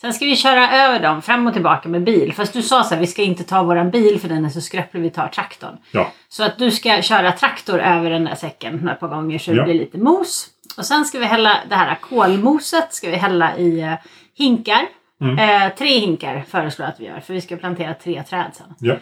Sen 0.00 0.12
ska 0.12 0.24
vi 0.24 0.36
köra 0.36 0.70
över 0.70 1.00
dem 1.02 1.22
fram 1.22 1.46
och 1.46 1.52
tillbaka 1.52 1.88
med 1.88 2.04
bil. 2.04 2.32
Fast 2.32 2.52
du 2.52 2.62
sa 2.62 2.82
så 2.82 2.94
här, 2.94 3.00
vi 3.00 3.06
ska 3.06 3.22
inte 3.22 3.44
ta 3.44 3.62
våran 3.62 3.90
bil 3.90 4.20
för 4.20 4.28
den 4.28 4.44
är 4.44 4.48
så 4.48 4.60
skröplig, 4.60 5.00
vi 5.02 5.10
tar 5.10 5.28
traktorn. 5.28 5.76
Ja, 5.92 6.12
Så 6.28 6.44
att 6.44 6.58
du 6.58 6.70
ska 6.70 7.02
köra 7.02 7.32
traktor 7.32 7.78
över 7.80 8.10
den 8.10 8.24
där 8.24 8.34
säcken 8.34 8.88
ett 8.88 9.00
par 9.00 9.08
gånger 9.08 9.38
så 9.38 9.50
det 9.50 9.56
Ja. 9.56 9.64
blir 9.64 9.74
lite 9.74 9.98
mos. 9.98 10.46
Och 10.78 10.86
sen 10.86 11.04
ska 11.04 11.18
vi 11.18 11.24
hälla 11.24 11.56
det 11.68 11.74
här 11.74 11.94
kolmoset 12.00 12.94
ska 12.94 13.10
vi 13.10 13.16
hälla 13.16 13.56
i 13.56 13.80
eh, 13.80 13.94
hinkar. 14.34 14.80
Mm. 15.20 15.38
Eh, 15.38 15.74
tre 15.74 15.98
hinkar 15.98 16.44
föreslår 16.48 16.86
jag 16.86 16.92
att 16.92 17.00
vi 17.00 17.04
gör 17.04 17.20
för 17.20 17.34
vi 17.34 17.40
ska 17.40 17.56
plantera 17.56 17.94
tre 17.94 18.22
träd 18.22 18.50
sen. 18.54 18.74
ja. 18.78 18.96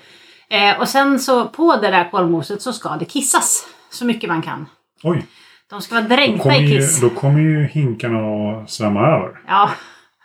Eh, 0.49 0.81
och 0.81 0.89
sen 0.89 1.21
så 1.21 1.49
på 1.49 1.77
det 1.77 1.91
där 1.91 2.11
kolmoset 2.11 2.63
så 2.63 2.73
ska 2.73 2.89
det 2.97 3.05
kissas 3.05 3.67
så 3.91 4.05
mycket 4.05 4.29
man 4.31 4.43
kan. 4.43 4.67
Oj, 5.03 5.27
De 5.71 5.81
ska 5.81 5.95
vara 5.95 6.05
dränkta 6.05 6.57
i 6.57 6.69
kiss. 6.69 7.01
då 7.01 7.11
kommer 7.11 7.41
ju 7.41 7.67
hinkarna 7.67 8.19
att 8.19 8.71
svämma 8.71 9.01
över. 9.01 9.41
Ja, 9.47 9.71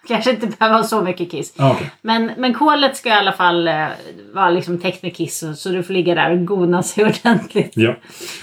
kanske 0.07 0.31
inte 0.31 0.47
behöver 0.47 0.77
ha 0.77 0.83
så 0.83 1.01
mycket 1.01 1.31
kiss. 1.31 1.53
Okej. 1.59 1.91
Men, 2.01 2.31
men 2.37 2.53
kolet 2.53 2.97
ska 2.97 3.09
i 3.09 3.11
alla 3.11 3.31
fall 3.31 3.67
eh, 3.67 3.87
vara 4.33 4.49
liksom 4.49 4.77
täckt 4.77 5.03
med 5.03 5.15
kiss 5.15 5.37
så, 5.37 5.53
så 5.53 5.69
du 5.69 5.83
får 5.83 5.93
ligga 5.93 6.15
där 6.15 6.31
och 6.31 6.45
gona 6.45 6.83
sig 6.83 7.05
ordentligt. 7.23 7.71
Ja. 7.75 7.95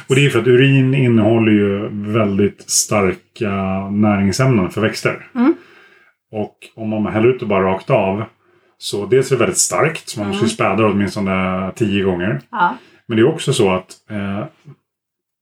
Och 0.08 0.14
det 0.14 0.26
är 0.26 0.30
för 0.30 0.38
att 0.38 0.46
urin 0.46 0.94
innehåller 0.94 1.52
ju 1.52 1.88
väldigt 2.12 2.70
starka 2.70 3.50
näringsämnen 3.90 4.70
för 4.70 4.80
växter. 4.80 5.26
Mm. 5.34 5.54
Och 6.32 6.56
om 6.76 6.88
man 6.88 7.06
häller 7.06 7.28
ut 7.28 7.40
det 7.40 7.46
bara 7.46 7.64
rakt 7.64 7.90
av 7.90 8.24
så 8.78 9.06
dels 9.06 9.30
är 9.30 9.36
det 9.36 9.40
väldigt 9.40 9.58
starkt, 9.58 10.08
så 10.08 10.20
man 10.20 10.28
måste 10.28 10.44
ju 10.44 10.50
späda 10.50 10.76
det 10.76 10.84
åtminstone 10.84 11.70
tio 11.74 12.04
gånger. 12.04 12.40
Ja, 12.50 12.76
Men 13.06 13.16
det 13.16 13.22
är 13.22 13.28
också 13.28 13.52
så 13.52 13.70
att 13.70 13.90
eh, 14.10 14.44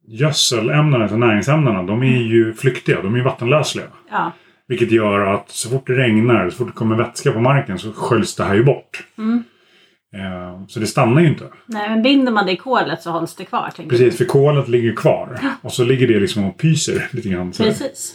gödselämnena, 0.08 1.02
alltså 1.02 1.16
näringsämnena, 1.16 1.82
de 1.82 2.02
är 2.02 2.22
ju 2.22 2.54
flyktiga, 2.54 3.02
de 3.02 3.14
är 3.14 3.18
ju 3.18 3.24
vattenlösliga. 3.24 3.86
ja. 4.10 4.32
Vilket 4.68 4.90
gör 4.90 5.20
att 5.20 5.50
så 5.50 5.68
fort 5.70 5.86
det 5.86 5.92
regnar, 5.92 6.50
så 6.50 6.56
fort 6.56 6.66
det 6.66 6.72
kommer 6.72 6.96
vätska 6.96 7.32
på 7.32 7.40
marken 7.40 7.78
så 7.78 7.92
sköljs 7.92 8.36
det 8.36 8.44
här 8.44 8.54
ju 8.54 8.64
bort. 8.64 9.06
Mm. 9.18 9.44
Eh, 10.14 10.66
så 10.68 10.80
det 10.80 10.86
stannar 10.86 11.20
ju 11.20 11.28
inte. 11.28 11.44
Nej, 11.66 11.90
men 11.90 12.02
binder 12.02 12.32
man 12.32 12.46
det 12.46 12.52
i 12.52 12.56
kolet 12.56 13.02
så 13.02 13.10
hålls 13.10 13.34
det 13.34 13.44
kvar. 13.44 13.72
Precis, 13.88 14.18
för 14.18 14.24
kolet 14.24 14.68
ligger 14.68 14.96
kvar. 14.96 15.40
Och 15.62 15.72
så 15.72 15.84
ligger 15.84 16.08
det 16.08 16.20
liksom 16.20 16.44
och 16.44 16.58
pyser 16.58 17.08
lite 17.10 17.28
grann. 17.28 17.52
Så, 17.52 17.62
Precis. 17.62 18.14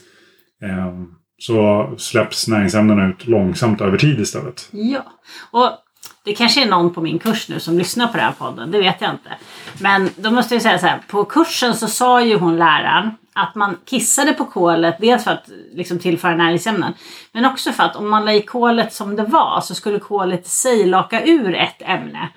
eh, 0.63 0.93
så 1.38 1.89
släpps 1.98 2.48
näringsämnena 2.48 3.08
ut 3.08 3.27
långsamt 3.27 3.81
över 3.81 3.98
tid 3.98 4.20
istället. 4.20 4.70
Ja. 4.72 5.03
Och 5.51 5.70
det 6.25 6.34
kanske 6.34 6.63
är 6.63 6.70
någon 6.70 6.93
på 6.93 7.01
min 7.01 7.20
kurs 7.20 7.50
nu 7.50 7.60
som 7.60 7.77
lyssnar 7.77 8.08
på 8.08 8.17
den 8.17 8.25
här 8.25 8.34
podden. 8.38 8.72
Det 8.72 8.79
vet 8.79 9.01
jag 9.01 9.12
inte. 9.12 9.29
Men 9.79 10.10
då 10.15 10.31
måste 10.31 10.55
jag 10.55 10.62
säga 10.62 10.79
så 10.79 10.86
här. 10.86 11.00
På 11.08 11.25
kursen 11.25 11.75
så 11.75 11.88
sa 11.88 12.24
ju 12.24 12.38
hon 12.38 12.58
läraren 12.58 13.12
att 13.35 13.55
man 13.55 13.77
kissade 13.85 14.33
på 14.33 14.45
kolet. 14.45 14.95
Dels 15.00 15.23
för 15.23 15.31
att 15.31 15.50
liksom 15.73 16.00
tillföra 16.00 16.35
näringsämnen. 16.35 16.93
Men 17.31 17.45
också 17.45 17.71
för 17.71 17.83
att 17.83 17.95
om 17.95 18.09
man 18.09 18.25
la 18.25 18.33
i 18.33 18.41
kolet 18.41 18.93
som 18.93 19.15
det 19.15 19.23
var 19.23 19.61
så 19.61 19.75
skulle 19.75 20.00
kolet 20.00 20.45
i 20.45 20.50
sig 20.50 20.85
laka 20.85 21.25
ur 21.25 21.55
ett 21.55 21.81
ämne. 21.81 22.29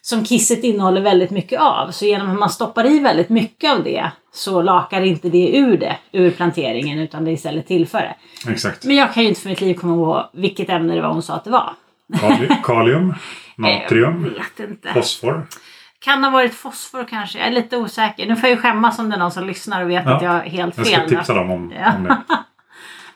Som 0.00 0.24
kisset 0.24 0.64
innehåller 0.64 1.00
väldigt 1.00 1.30
mycket 1.30 1.60
av. 1.60 1.90
Så 1.90 2.04
genom 2.06 2.30
att 2.30 2.38
man 2.38 2.50
stoppar 2.50 2.86
i 2.86 2.98
väldigt 2.98 3.28
mycket 3.28 3.72
av 3.72 3.84
det 3.84 4.10
så 4.32 4.62
lakar 4.62 5.00
inte 5.00 5.28
det 5.28 5.56
ur 5.56 5.78
det, 5.78 5.96
ur 6.12 6.30
planteringen, 6.30 6.98
utan 6.98 7.24
det 7.24 7.30
istället 7.30 7.66
tillför 7.66 7.98
det. 7.98 8.14
Exakt. 8.50 8.84
Men 8.84 8.96
jag 8.96 9.14
kan 9.14 9.22
ju 9.22 9.28
inte 9.28 9.40
för 9.40 9.48
mitt 9.48 9.60
liv 9.60 9.74
komma 9.74 9.94
ihåg 9.94 10.22
vilket 10.32 10.68
ämne 10.68 10.94
det 10.94 11.00
var 11.02 11.08
hon 11.12 11.22
sa 11.22 11.34
att 11.34 11.44
det 11.44 11.50
var. 11.50 11.72
Kali- 12.20 12.56
Kalium, 12.64 13.14
natrium, 13.56 14.24
vet 14.24 14.68
inte. 14.68 14.92
fosfor. 14.92 15.46
Kan 16.04 16.24
ha 16.24 16.30
varit 16.30 16.54
fosfor 16.54 17.04
kanske. 17.10 17.38
Jag 17.38 17.46
är 17.48 17.52
lite 17.52 17.76
osäker. 17.76 18.26
Nu 18.26 18.36
får 18.36 18.48
jag 18.48 18.56
ju 18.56 18.62
skämmas 18.62 18.98
om 18.98 19.10
det 19.10 19.16
är 19.16 19.18
någon 19.18 19.30
som 19.30 19.46
lyssnar 19.46 19.82
och 19.82 19.90
vet 19.90 20.02
Ja. 20.06 20.16
att 20.16 20.22
jag 20.22 20.30
har 20.30 20.40
helt 20.40 20.76
Jag 20.76 20.86
fel. 20.86 20.94
ska 20.94 21.02
då. 21.02 21.08
tipsa 21.08 21.34
dem 21.34 21.50
om, 21.50 21.72
Ja. 21.80 21.92
om 21.96 22.04
det. 22.04 22.16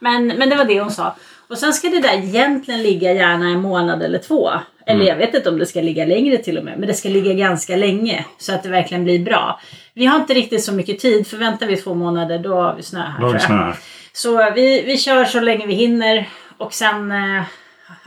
Men, 0.00 0.26
men 0.26 0.48
det 0.50 0.56
var 0.56 0.64
det 0.64 0.80
hon 0.80 0.90
sa. 0.90 1.14
Och 1.48 1.58
sen 1.58 1.72
ska 1.72 1.88
det 1.88 2.00
där 2.00 2.18
egentligen 2.18 2.82
ligga 2.82 3.12
gärna 3.12 3.48
en 3.48 3.60
månad 3.60 4.02
eller 4.02 4.18
två. 4.18 4.50
Eller 4.86 4.94
Mm. 5.00 5.06
jag 5.06 5.16
vet 5.16 5.34
inte 5.34 5.48
om 5.50 5.58
det 5.58 5.66
ska 5.66 5.80
ligga 5.80 6.04
längre 6.06 6.36
till 6.36 6.58
och 6.58 6.64
med. 6.64 6.78
Men 6.78 6.88
det 6.88 6.94
ska 6.94 7.08
ligga 7.08 7.32
ganska 7.32 7.76
länge. 7.76 8.24
Så 8.38 8.54
att 8.54 8.62
det 8.62 8.68
verkligen 8.68 9.04
blir 9.04 9.18
bra. 9.24 9.60
Vi 9.94 10.06
har 10.06 10.16
inte 10.20 10.34
riktigt 10.34 10.64
så 10.64 10.72
mycket 10.72 10.98
tid. 10.98 11.26
För 11.26 11.36
väntar 11.36 11.66
vi 11.66 11.76
två 11.76 11.94
månader 11.94 12.38
då 12.38 12.54
har 12.54 12.74
vi 12.74 12.82
snö 12.82 13.00
här. 13.00 13.20
Då 13.20 13.26
har 13.26 13.32
vi 13.32 13.38
jag. 13.38 13.46
snö 13.46 13.56
här. 13.56 13.76
Så 14.12 14.50
vi, 14.54 14.82
vi 14.82 14.98
kör 14.98 15.24
så 15.24 15.40
länge 15.40 15.66
vi 15.66 15.74
hinner. 15.74 16.28
Och 16.58 16.72
sen 16.74 17.10
eh, 17.12 17.42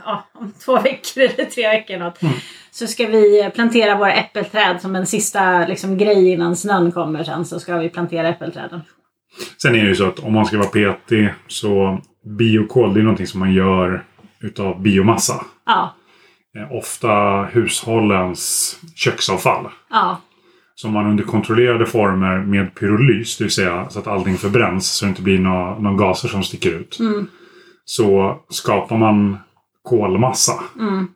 ja, 0.04 0.24
om 0.32 0.52
två 0.64 0.76
veckor 0.80 1.22
eller 1.22 1.44
tre 1.44 1.68
veckor 1.68 1.96
något. 1.98 2.22
Mm. 2.22 2.34
Så 2.74 2.86
ska 2.86 3.06
vi 3.06 3.50
plantera 3.54 3.98
våra 3.98 4.12
äppelträd 4.12 4.80
som 4.80 4.96
en 4.96 5.06
sista 5.06 5.66
liksom, 5.66 5.98
grej 5.98 6.28
innan 6.32 6.56
snön 6.56 6.92
kommer 6.92 7.24
sen. 7.24 7.44
Så 7.44 7.60
ska 7.60 7.76
vi 7.78 7.88
plantera 7.88 8.28
äppelträden. 8.28 8.80
Sen 9.62 9.74
är 9.74 9.78
det 9.82 9.88
ju 9.88 9.94
så 9.94 10.08
att 10.08 10.18
om 10.18 10.32
man 10.32 10.46
ska 10.46 10.58
vara 10.58 10.68
petig 10.68 11.34
så 11.48 12.00
biokol 12.38 12.94
det 12.94 13.00
är 13.00 13.04
någonting 13.04 13.26
som 13.26 13.40
man 13.40 13.52
gör 13.54 14.04
utav 14.40 14.82
biomassa. 14.82 15.44
Ja, 15.66 15.94
Eh, 16.58 16.72
Ofta 16.76 17.42
hushållens 17.52 18.76
köksavfall. 18.94 19.68
ja, 19.90 20.20
Som 20.74 20.92
man 20.92 21.06
under 21.06 21.24
kontrollerade 21.24 21.86
former 21.86 22.38
med 22.38 22.74
pyrolys, 22.74 23.36
det 23.38 23.44
vill 23.44 23.50
säga 23.52 23.86
så 23.90 23.98
att 23.98 24.06
allting 24.06 24.36
förbränns 24.36 24.90
så 24.94 25.04
det 25.04 25.08
inte 25.08 25.22
blir 25.22 25.38
några, 25.38 25.78
några 25.78 25.96
gaser 25.96 26.28
som 26.28 26.42
sticker 26.42 26.70
ut. 26.70 26.98
mm, 27.00 27.26
Så 27.84 28.36
skapar 28.48 28.96
man 28.96 29.38
kolmassa. 29.82 30.52
mm. 30.78 31.08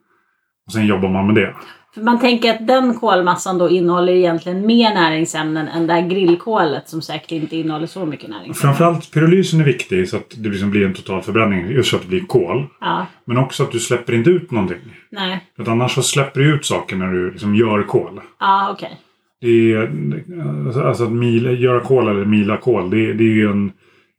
Och 0.66 0.72
sen 0.72 0.86
jobbar 0.86 1.08
man 1.08 1.26
med 1.26 1.34
det. 1.34 1.54
För 1.94 2.02
man 2.02 2.20
tänker 2.20 2.54
att 2.54 2.66
den 2.66 2.94
kolmassan 2.94 3.58
då 3.58 3.70
innehåller 3.70 4.12
egentligen 4.12 4.66
mer 4.66 4.94
näringsämnen 4.94 5.68
än 5.68 5.86
det 5.86 5.92
här 5.92 6.08
grillkolet 6.08 6.88
som 6.88 7.02
säkert 7.02 7.32
inte 7.32 7.56
innehåller 7.56 7.86
så 7.86 8.06
mycket 8.06 8.28
näringsämnen. 8.30 8.54
Framförallt 8.54 9.10
pyrolysen 9.12 9.60
är 9.60 9.64
viktig 9.64 10.08
så 10.08 10.16
att 10.16 10.34
det 10.36 10.48
liksom 10.48 10.70
blir 10.70 10.86
en 10.86 10.94
total 10.94 11.22
förbränning. 11.22 11.70
Just 11.70 11.90
så 11.90 11.96
att 11.96 12.02
det 12.02 12.08
blir 12.08 12.20
kol. 12.20 12.66
Ja, 12.80 13.06
Men 13.24 13.36
också 13.36 13.62
att 13.62 13.72
du 13.72 13.78
släpper 13.78 14.12
inte 14.12 14.30
ut 14.30 14.50
någonting. 14.50 14.78
nej. 15.10 15.44
För 15.56 15.62
att 15.62 15.68
annars 15.68 15.94
så 15.94 16.02
släpper 16.02 16.40
du 16.40 16.54
ut 16.54 16.64
saker 16.64 16.96
när 16.96 17.12
du 17.12 17.30
liksom 17.30 17.54
gör 17.54 17.82
kol. 17.82 18.20
Ja, 18.40 18.70
okej. 18.72 19.00
Det 19.40 19.72
är, 19.72 19.90
alltså 20.86 21.04
att 21.04 21.12
mila, 21.12 21.50
göra 21.50 21.80
kol 21.80 22.08
eller 22.08 22.24
mila 22.24 22.56
kol, 22.56 22.90
det, 22.90 23.12
det 23.12 23.24
är 23.24 23.34
ju 23.34 23.50
en 23.50 23.72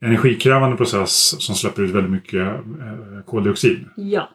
energikrävande 0.05 0.77
process 0.77 1.35
som 1.45 1.55
släpper 1.55 1.81
ut 1.81 1.91
väldigt 1.91 2.11
mycket 2.11 2.41
eh, 2.47 3.23
koldioxid. 3.25 3.85
Ja. 3.95 4.29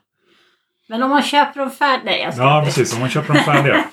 Men 0.92 1.02
om 1.02 1.10
man 1.10 1.22
köper 1.22 1.60
dem 1.60 1.70
färdiga... 1.70 2.04
Nej, 2.04 2.20
jag 2.22 2.34
ska 2.34 2.42
Ja, 2.42 2.62
precis. 2.64 2.94
Om 2.94 3.00
man 3.00 3.08
köper 3.08 3.34
dem 3.34 3.42
färdiga. 3.42 3.76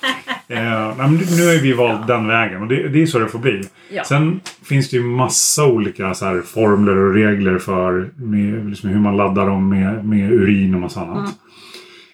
eh, 0.48 0.96
men 0.96 1.14
nu 1.14 1.46
har 1.46 1.62
vi 1.62 1.72
valt 1.72 2.06
den 2.06 2.26
vägen 2.26 2.62
och 2.62 2.68
det, 2.68 2.88
det 2.88 3.02
är 3.02 3.06
så 3.06 3.18
det 3.18 3.28
får 3.28 3.38
bli. 3.38 3.62
Ja. 3.90 4.04
Sen 4.04 4.40
finns 4.64 4.90
det 4.90 4.96
ju 4.96 5.02
massa 5.02 5.66
olika 5.66 6.14
så 6.14 6.24
här, 6.24 6.40
formler 6.40 6.96
och 6.96 7.14
regler 7.14 7.58
för 7.58 8.10
med, 8.16 8.70
liksom, 8.70 8.90
hur 8.90 9.00
man 9.00 9.16
laddar 9.16 9.46
dem 9.46 9.68
med, 9.68 10.04
med 10.04 10.32
urin 10.32 10.74
och 10.74 10.80
massa 10.80 11.00
annat. 11.00 11.16
Mm. 11.16 11.30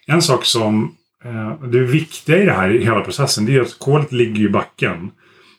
En 0.07 0.23
sak 0.23 0.45
som 0.45 0.95
eh, 1.25 1.69
det 1.69 1.81
viktiga 1.81 2.39
i 2.39 2.45
det 2.45 2.53
här, 2.53 2.71
i 2.71 2.85
hela 2.85 3.01
processen, 3.01 3.47
det 3.47 3.57
är 3.57 3.61
att 3.61 3.79
kolet 3.79 4.13
ligger 4.13 4.45
i 4.45 4.49
backen. 4.49 5.11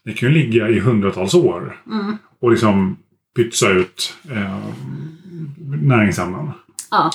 Det 0.05 0.13
kan 0.13 0.29
ju 0.29 0.35
ligga 0.35 0.69
i 0.69 0.79
hundratals 0.79 1.33
år 1.33 1.81
Mm. 1.87 2.17
och 2.41 2.51
liksom 2.51 2.97
pytsa 3.35 3.69
ut 3.69 4.13
eh, 4.31 4.57
näringsämnen. 5.81 6.51
Ja. 6.91 7.11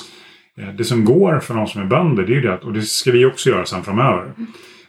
Eh, 0.59 0.69
Det 0.75 0.85
som 0.85 1.05
går 1.05 1.39
för 1.41 1.55
de 1.55 1.67
som 1.67 1.83
är 1.83 1.87
bönder, 1.87 2.23
det 2.23 2.37
är 2.37 2.41
det 2.43 2.55
att, 2.55 2.65
och 2.65 2.73
det 2.73 2.83
ska 2.83 3.11
vi 3.13 3.25
också 3.27 3.51
göra 3.51 3.65
sen 3.67 3.83
framöver. 3.83 4.33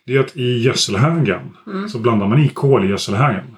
Det 0.06 0.16
är 0.16 0.20
att 0.20 0.38
i 0.38 0.58
gödselhögen 0.62 1.58
Mm. 1.68 1.90
så 1.90 2.00
blandar 2.00 2.28
man 2.28 2.40
i 2.40 2.50
kol 2.50 2.86
i 2.86 2.88
gödselhögen. 2.88 3.56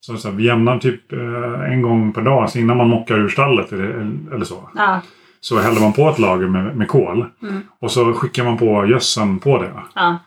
Så, 0.00 0.16
så 0.16 0.28
här, 0.28 0.36
vi 0.36 0.44
jämnar 0.46 0.78
typ 0.78 1.12
eh, 1.12 1.72
en 1.72 1.82
gång 1.82 2.12
per 2.12 2.22
dag, 2.22 2.50
så 2.50 2.58
innan 2.58 2.76
man 2.76 2.88
mockar 2.88 3.18
ur 3.18 3.28
stallet 3.28 3.72
eller, 3.72 4.44
så. 4.44 4.68
Ja. 4.74 5.00
Så 5.40 5.58
häller 5.58 5.80
man 5.80 5.92
på 5.92 6.08
ett 6.10 6.18
lager 6.18 6.48
med, 6.48 6.76
med 6.76 6.88
kol. 6.88 7.24
Mm. 7.42 7.60
Och 7.80 7.90
så 7.90 8.12
skickar 8.12 8.44
man 8.44 8.56
på 8.58 8.86
gödseln 8.86 9.38
på 9.38 9.62
det. 9.62 9.72
Ja. 9.94 10.18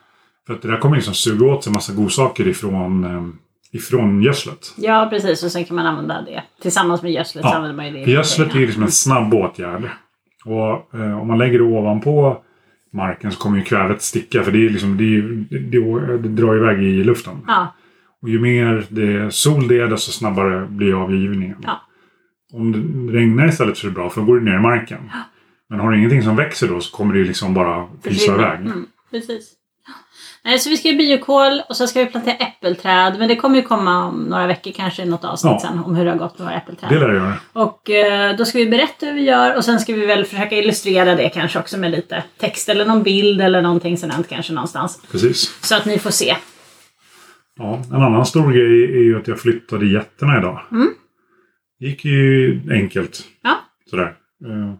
För 0.46 0.54
att 0.54 0.62
det 0.62 0.68
där 0.68 0.76
kommer 0.78 0.96
liksom 0.96 1.14
suga 1.14 1.46
åt 1.46 1.64
sig 1.64 1.72
massa 1.72 1.92
godsaker 1.92 2.48
ifrån, 2.48 3.04
eh, 3.04 3.26
ifrån 3.78 4.22
gödslet. 4.22 4.74
ja, 4.76 5.06
precis. 5.10 5.42
Och 5.44 5.50
sen 5.52 5.64
kan 5.64 5.76
man 5.76 5.86
använda 5.86 6.22
det. 6.22 6.42
Tillsammans 6.62 7.02
med 7.02 7.12
gödslet 7.12 7.44
så 7.44 7.50
Ja. 7.50 7.54
använder 7.54 7.76
man 7.76 7.86
ju 7.86 7.92
det. 8.04 8.10
gödslet 8.10 8.54
är 8.54 8.58
ju 8.58 8.66
liksom 8.66 8.82
en 8.82 8.90
snabb 8.90 9.34
åtgärd. 9.34 9.90
Och 10.46 10.94
eh, 11.00 11.20
om 11.20 11.28
man 11.28 11.38
lägger 11.38 11.58
det 11.58 11.64
ovanpå 11.64 12.42
marken 12.92 13.32
så 13.32 13.38
kommer 13.38 13.58
ju 13.58 13.64
kvävet 13.64 14.02
sticka. 14.02 14.42
För 14.42 14.52
det, 14.52 14.66
är 14.66 14.70
liksom, 14.70 14.96
det, 14.96 15.04
är 15.04 15.22
det, 15.60 16.18
det 16.18 16.28
drar 16.28 16.56
iväg 16.56 16.82
i 16.82 17.04
luften. 17.04 17.34
Ja. 17.46 17.74
Och 18.22 18.28
ju 18.28 18.40
mer 18.40 18.86
det, 18.88 19.30
sol 19.34 19.68
det 19.68 19.80
är 19.80 19.86
desto 19.86 20.12
snabbare 20.12 20.66
blir 20.66 21.02
avgivningen. 21.02 21.56
Ja. 21.62 21.80
Om 22.52 22.72
det 22.72 23.12
regnar 23.18 23.48
istället 23.48 23.76
så 23.76 23.86
är 23.86 23.90
det 23.90 23.94
bra 23.94 24.10
för 24.10 24.20
då 24.20 24.26
går 24.26 24.38
det 24.38 24.44
ner 24.44 24.56
i 24.56 24.60
marken. 24.60 24.98
Men 25.68 25.80
har 25.80 25.90
du 25.90 25.98
ingenting 25.98 26.22
som 26.22 26.36
växer 26.36 26.68
då 26.68 26.80
så 26.80 26.96
kommer 26.96 27.14
det 27.14 27.24
liksom 27.24 27.54
bara 27.54 27.86
pysa 27.86 28.00
Försvinna. 28.02 28.36
iväg. 28.36 28.60
Mm. 28.60 28.86
Precis. 29.10 29.52
Nej, 30.46 30.58
så 30.58 30.70
vi 30.70 30.76
ska 30.76 30.88
ju 30.88 30.96
biokål 30.96 31.62
och 31.68 31.76
så 31.76 31.86
ska 31.86 32.00
vi 32.00 32.06
plantera 32.06 32.34
äppelträd. 32.34 33.18
Men 33.18 33.28
det 33.28 33.36
kommer 33.36 33.56
ju 33.56 33.62
komma 33.62 34.04
om 34.06 34.22
några 34.22 34.46
veckor 34.46 34.72
kanske 34.72 35.02
i 35.02 35.06
något 35.06 35.24
avsnitt 35.24 35.52
Ja. 35.52 35.60
sen 35.60 35.78
om 35.78 35.96
hur 35.96 36.04
det 36.04 36.10
har 36.10 36.18
gått 36.18 36.38
med 36.38 36.46
våra 36.48 36.56
äppelträd. 36.56 36.90
Det 36.90 36.98
lär 36.98 37.08
det 37.08 37.14
göra. 37.14 37.32
Och 37.52 37.90
eh, 37.90 38.36
då 38.36 38.44
ska 38.44 38.58
vi 38.58 38.66
berätta 38.66 39.06
hur 39.06 39.12
vi 39.12 39.22
gör 39.22 39.56
och 39.56 39.64
sen 39.64 39.80
ska 39.80 39.94
vi 39.94 40.06
väl 40.06 40.24
försöka 40.24 40.56
illustrera 40.56 41.14
det 41.14 41.28
kanske 41.28 41.58
också 41.58 41.78
med 41.78 41.90
lite 41.90 42.24
text 42.38 42.68
eller 42.68 42.86
någon 42.86 43.02
bild 43.02 43.40
eller 43.40 43.62
någonting 43.62 43.96
sådant 43.96 44.28
kanske 44.28 44.52
någonstans. 44.52 45.02
Precis. 45.12 45.58
Så 45.66 45.74
att 45.76 45.84
ni 45.84 45.98
får 45.98 46.10
se. 46.10 46.36
Ja, 47.58 47.82
en 47.92 48.02
annan 48.02 48.26
stor 48.26 48.52
grej 48.52 48.84
är 48.84 49.02
ju 49.02 49.18
att 49.18 49.28
jag 49.28 49.40
flyttade 49.40 49.86
getterna 49.86 50.38
idag. 50.38 50.60
Mm. 50.70 50.88
gick 51.80 52.04
ju 52.04 52.60
enkelt. 52.70 53.20
Ja, 53.42 53.56
Sådär. 53.90 54.14
Eh, 54.44 54.74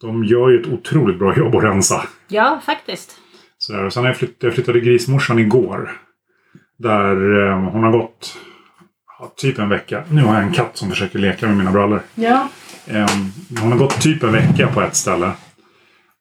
De 0.00 0.24
gör 0.24 0.48
ju 0.50 0.60
ett 0.60 0.66
otroligt 0.66 1.18
bra 1.18 1.36
jobb 1.36 1.56
att 1.56 1.64
rensa. 1.64 2.02
ja 2.28 2.60
faktiskt. 2.66 3.18
Sådär. 3.62 3.84
Och 3.84 3.92
sen 3.92 4.04
jag, 4.04 4.16
flytt, 4.16 4.36
jag 4.42 4.54
flyttade 4.54 4.80
grismorsan 4.80 5.38
igår. 5.38 6.00
Där 6.78 7.46
eh, 7.48 7.58
hon 7.70 7.84
har 7.84 7.92
gått 7.92 8.36
ja, 9.18 9.32
typ 9.36 9.58
en 9.58 9.68
vecka. 9.68 10.04
Nu 10.10 10.22
har 10.22 10.34
jag 10.34 10.42
en 10.42 10.52
katt 10.52 10.76
som 10.76 10.90
försöker 10.90 11.18
leka 11.18 11.46
med 11.46 11.56
mina 11.56 11.72
brallor. 11.72 12.02
Ja. 12.14 12.48
Eh, 12.86 13.10
hon 13.60 13.72
har 13.72 13.78
gått 13.78 14.00
typ 14.00 14.22
en 14.22 14.32
vecka 14.32 14.68
på 14.74 14.80
ett 14.80 14.96
ställe. 14.96 15.32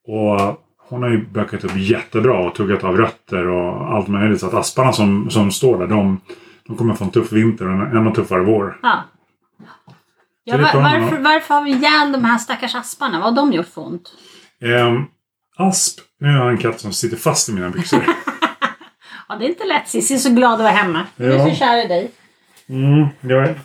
Och 0.08 0.66
hon 0.78 1.04
har 1.04 1.10
ju 1.10 1.26
bökat 1.28 1.64
upp 1.64 1.72
jättebra 1.76 2.38
och 2.38 2.56
tuggat 2.56 2.84
av 2.84 2.98
rötter 2.98 3.48
och 3.48 3.94
allt 3.94 4.08
möjligt. 4.08 4.40
Så 4.40 4.48
att 4.48 4.54
asparna 4.54 4.94
som, 4.94 5.30
som 5.30 5.52
står 5.52 5.80
där, 5.80 5.88
de, 5.88 6.22
de 6.68 6.78
kommer 6.78 6.94
få 6.94 7.04
en 7.04 7.12
tuff 7.12 7.32
vinter 7.32 7.68
och 7.68 7.74
en 7.74 7.98
ännu 7.98 8.12
tuffare 8.12 8.44
vår. 8.44 8.80
ja. 8.84 9.04
Ja, 10.44 10.58
Så 10.72 10.78
var, 10.78 10.84
varför, 10.84 11.18
varför 11.18 11.54
har 11.54 11.64
vi 11.64 11.72
ihjäl 11.72 12.12
de 12.12 12.24
här 12.24 12.38
stackars 12.38 12.76
asparna? 12.76 13.20
Vad 13.20 13.28
har 13.30 13.36
de 13.36 13.54
gjort 13.54 13.68
för 13.68 13.82
ont? 13.82 14.14
Ehm, 14.62 15.04
asp, 15.56 16.00
nu 16.22 16.28
har 16.38 16.38
jag 16.46 16.50
en 16.51 16.58
katt 16.58 16.80
som 16.80 16.94
sitter 16.94 17.18
fast 17.18 17.50
i 17.50 17.54
mina 17.54 17.70
byxor. 17.70 18.04
Ja, 19.30 19.38
det 19.38 19.46
är 19.46 19.50
inte 19.50 19.63
lätt. 19.66 19.88
Cissi 19.88 20.13
är 20.13 20.18
så 20.18 20.30
glad 20.34 20.54
att 20.54 20.60
vara 20.60 20.70
hemma. 20.72 21.06
Du 21.16 21.34
är 21.34 21.38
Ja. 21.38 21.50
så 21.50 21.56
kär 21.56 21.86
i 21.86 21.88
dig. 21.88 22.12
Mm, 22.70 23.08
jag 23.22 23.56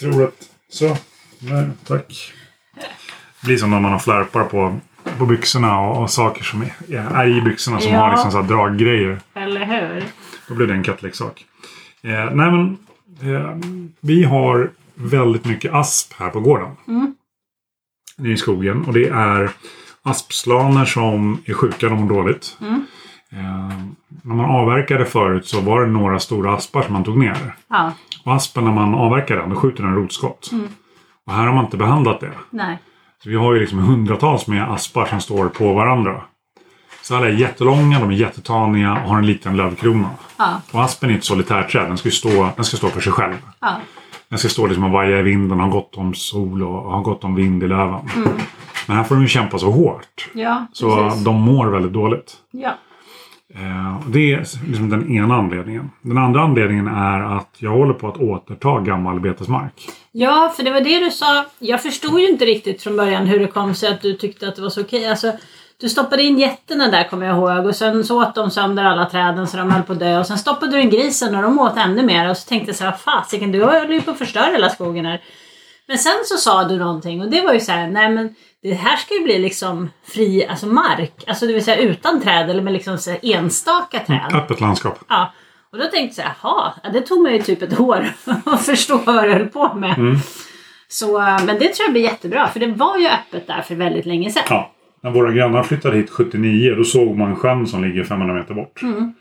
tror 0.00 0.24
att... 0.24 0.34
Så. 0.68 0.96
Nej, 1.38 1.68
tack. 1.86 2.32
Det 3.40 3.46
blir 3.46 3.56
som 3.56 3.70
när 3.70 3.80
man 3.80 3.92
har 3.92 3.98
flärpar 3.98 4.44
på, 4.44 4.80
på 5.18 5.26
byxorna 5.26 5.80
och, 5.80 6.02
och 6.02 6.10
saker 6.10 6.44
som 6.44 6.62
är, 6.62 6.72
är 7.14 7.38
i 7.38 7.40
byxorna 7.40 7.80
som 7.80 7.92
Ja. 7.92 7.98
har 8.00 8.10
liksom 8.10 8.30
så 8.30 8.40
här 8.42 8.48
draggrejer. 8.48 9.20
Eller 9.34 9.64
hur? 9.66 10.04
Då 10.48 10.54
blir 10.54 10.66
det 10.66 10.74
en 10.74 10.82
kattleksak. 10.82 11.44
Eh, 12.02 12.10
nej 12.10 12.50
men, 12.50 12.76
eh, 13.34 13.56
vi 14.00 14.24
har 14.24 14.70
väldigt 14.94 15.44
mycket 15.44 15.74
asp 15.74 16.12
här 16.18 16.30
på 16.30 16.40
gården. 16.40 16.68
Mm. 16.88 17.14
Det 18.16 18.28
är 18.28 18.32
i 18.32 18.36
skogen 18.36 18.84
och 18.84 18.92
det 18.92 19.08
är 19.08 19.50
aspslaner 20.10 20.84
som 20.84 21.38
är 21.44 21.54
sjuka, 21.54 21.88
de 21.88 22.00
mår 22.00 22.08
dåligt. 22.14 22.56
Mm. 22.60 22.86
Eh, 23.32 23.76
när 24.22 24.34
man 24.34 24.50
avverkade 24.50 25.04
förut 25.04 25.46
så 25.46 25.60
var 25.60 25.80
det 25.80 25.86
några 25.86 26.18
stora 26.18 26.54
aspar 26.54 26.82
som 26.82 26.92
man 26.92 27.04
tog 27.04 27.18
ner. 27.18 27.56
Ja, 27.68 27.92
Och 28.24 28.34
aspen 28.34 28.64
när 28.64 28.72
man 28.72 28.94
avverkar 28.94 29.36
den, 29.36 29.50
då 29.50 29.56
skjuter 29.56 29.82
den 29.82 29.94
rotskott. 29.94 30.48
Mm. 30.52 30.68
Och 31.26 31.32
här 31.32 31.46
har 31.46 31.54
man 31.54 31.64
inte 31.64 31.76
behandlat 31.76 32.20
det. 32.20 32.30
nej. 32.50 32.78
Så 33.22 33.28
vi 33.30 33.36
har 33.36 33.54
ju 33.54 33.60
liksom 33.60 33.78
hundratals 33.78 34.46
med 34.46 34.70
aspar 34.72 35.06
som 35.06 35.20
står 35.20 35.48
på 35.48 35.72
varandra. 35.72 36.22
Så 37.02 37.16
alla 37.16 37.26
är 37.26 37.32
jättelånga, 37.32 38.00
de 38.00 38.10
är 38.10 38.14
jättetaniga 38.14 38.92
och 38.92 39.10
har 39.10 39.18
en 39.18 39.26
liten 39.26 39.56
lövkrona. 39.56 40.10
Ja, 40.36 40.60
Och 40.72 40.82
aspen 40.82 41.10
är 41.10 41.14
ett 41.14 41.24
solitärträd, 41.24 41.86
den 41.88 41.98
ska, 41.98 42.10
stå, 42.10 42.48
den 42.56 42.64
ska 42.64 42.76
stå 42.76 42.88
för 42.88 43.00
sig 43.00 43.12
själv. 43.12 43.34
ja. 43.60 43.76
Den 44.28 44.38
ska 44.38 44.48
stå 44.48 44.66
liksom 44.66 44.84
och 44.84 44.90
vaja 44.90 45.18
i 45.18 45.22
vinden, 45.22 45.60
ha 45.60 45.68
gott 45.68 45.94
om 45.96 46.14
sol 46.14 46.62
och 46.62 46.82
ha 46.92 47.00
gott 47.00 47.24
om 47.24 47.34
vind 47.34 47.62
i 47.62 47.68
löven. 47.68 48.00
Mm. 48.16 48.32
Men 48.86 48.96
här 48.96 49.04
får 49.04 49.14
de 49.14 49.22
ju 49.22 49.28
kämpa 49.28 49.58
så 49.58 49.70
hårt. 49.70 50.28
Ja, 50.34 50.66
Så 50.72 50.96
precis. 50.96 51.24
de 51.24 51.40
mår 51.40 51.66
väldigt 51.66 51.92
dåligt. 51.92 52.32
Ja. 52.50 52.74
Eh, 53.54 54.00
det 54.08 54.32
är 54.34 54.38
liksom 54.68 54.90
den 54.90 55.10
ena 55.10 55.34
anledningen. 55.34 55.90
Den 56.02 56.18
andra 56.18 56.40
anledningen 56.40 56.86
är 56.88 57.36
att 57.36 57.50
jag 57.58 57.70
håller 57.70 57.94
på 57.94 58.08
att 58.08 58.16
återta 58.16 58.80
gammal 58.80 59.20
betesmark. 59.20 59.88
Ja, 60.12 60.52
för 60.56 60.62
det 60.62 60.70
var 60.70 60.80
det 60.80 60.98
du 60.98 61.10
sa. 61.10 61.44
Jag 61.58 61.82
förstod 61.82 62.20
ju 62.20 62.28
inte 62.28 62.44
riktigt 62.44 62.82
från 62.82 62.96
början 62.96 63.26
hur 63.26 63.40
det 63.40 63.46
kom 63.46 63.74
sig 63.74 63.92
att 63.92 64.02
du 64.02 64.12
tyckte 64.12 64.48
att 64.48 64.56
det 64.56 64.62
var 64.62 64.68
så 64.70 64.80
okej. 64.80 65.08
Alltså, 65.08 65.32
du 65.80 65.88
stoppade 65.88 66.22
in 66.22 66.38
getterna 66.38 66.88
där 66.90 67.08
kommer 67.08 67.26
jag 67.26 67.36
ihåg 67.36 67.66
och 67.66 67.76
sen 67.76 68.04
så 68.04 68.22
åt 68.22 68.34
de 68.34 68.50
sönder 68.50 68.84
alla 68.84 69.04
träden 69.04 69.46
så 69.46 69.56
de 69.56 69.70
höll 69.70 69.82
på 69.82 69.92
att 69.92 69.98
dö. 69.98 70.18
Och 70.18 70.26
sen 70.26 70.38
stoppade 70.38 70.72
du 70.72 70.80
in 70.82 70.90
grisen 70.90 71.34
och 71.34 71.42
de 71.42 71.58
åt 71.58 71.76
ännu 71.76 72.02
mer. 72.02 72.30
Och 72.30 72.36
så 72.36 72.48
tänkte 72.48 72.68
jag 72.68 72.76
så 72.76 72.84
här, 72.84 72.92
fasiken 72.92 73.52
du 73.52 73.64
håller 73.64 73.92
ju 73.92 74.00
på 74.02 74.10
att 74.10 74.18
förstöra 74.18 74.52
hela 74.52 74.68
skogen 74.68 75.06
här. 75.06 75.20
Men 75.88 75.98
sen 75.98 76.24
så 76.24 76.36
sa 76.36 76.64
du 76.64 76.78
någonting 76.78 77.20
och 77.22 77.30
det 77.30 77.40
var 77.40 77.52
ju 77.52 77.60
så 77.60 77.72
här, 77.72 77.88
nej 77.88 78.10
men 78.10 78.34
det 78.62 78.74
här 78.74 78.96
ska 78.96 79.14
ju 79.14 79.24
bli 79.24 79.38
liksom 79.38 79.90
fri, 80.04 80.46
alltså 80.46 80.66
mark. 80.66 81.24
Alltså 81.26 81.46
det 81.46 81.52
vill 81.52 81.64
säga 81.64 81.76
utan 81.76 82.20
träd 82.20 82.50
eller 82.50 82.62
med 82.62 82.72
liksom 82.72 82.98
så 82.98 83.16
enstaka 83.22 83.98
träd. 83.98 84.32
Öppet 84.32 84.60
landskap. 84.60 84.98
Ja. 85.08 85.32
Och 85.72 85.78
då 85.78 85.84
tänkte 85.84 86.00
jag 86.02 86.14
så 86.14 86.22
här, 86.22 86.34
jaha, 86.42 86.72
ja, 86.82 86.90
det 86.90 87.00
tog 87.00 87.22
mig 87.22 87.36
ju 87.36 87.42
typ 87.42 87.62
ett 87.62 87.80
år 87.80 88.06
att 88.44 88.66
förstå 88.66 88.96
vad 88.96 89.24
du 89.24 89.32
höll 89.32 89.46
på 89.46 89.74
med. 89.74 89.98
Mm. 89.98 90.16
Så, 90.88 91.20
eh, 91.20 91.44
men 91.44 91.58
det 91.58 91.68
tror 91.68 91.84
jag 91.84 91.92
blir 91.92 92.02
jättebra, 92.02 92.48
för 92.48 92.60
det 92.60 92.66
var 92.66 92.98
ju 92.98 93.06
öppet 93.08 93.46
där 93.46 93.62
för 93.62 93.74
väldigt 93.74 94.06
länge 94.06 94.30
sedan. 94.30 94.42
Ja. 94.48 94.72
När 95.02 95.10
våra 95.10 95.32
grannar 95.32 95.62
flyttade 95.62 95.96
hit 95.96 96.10
79 96.10 96.74
då 96.74 96.84
såg 96.84 97.16
man 97.16 97.36
sjön 97.36 97.66
som 97.66 97.84
ligger 97.84 98.04
500 98.04 98.34
meter 98.34 98.54
bort. 98.54 98.82
Mm. 98.82 99.14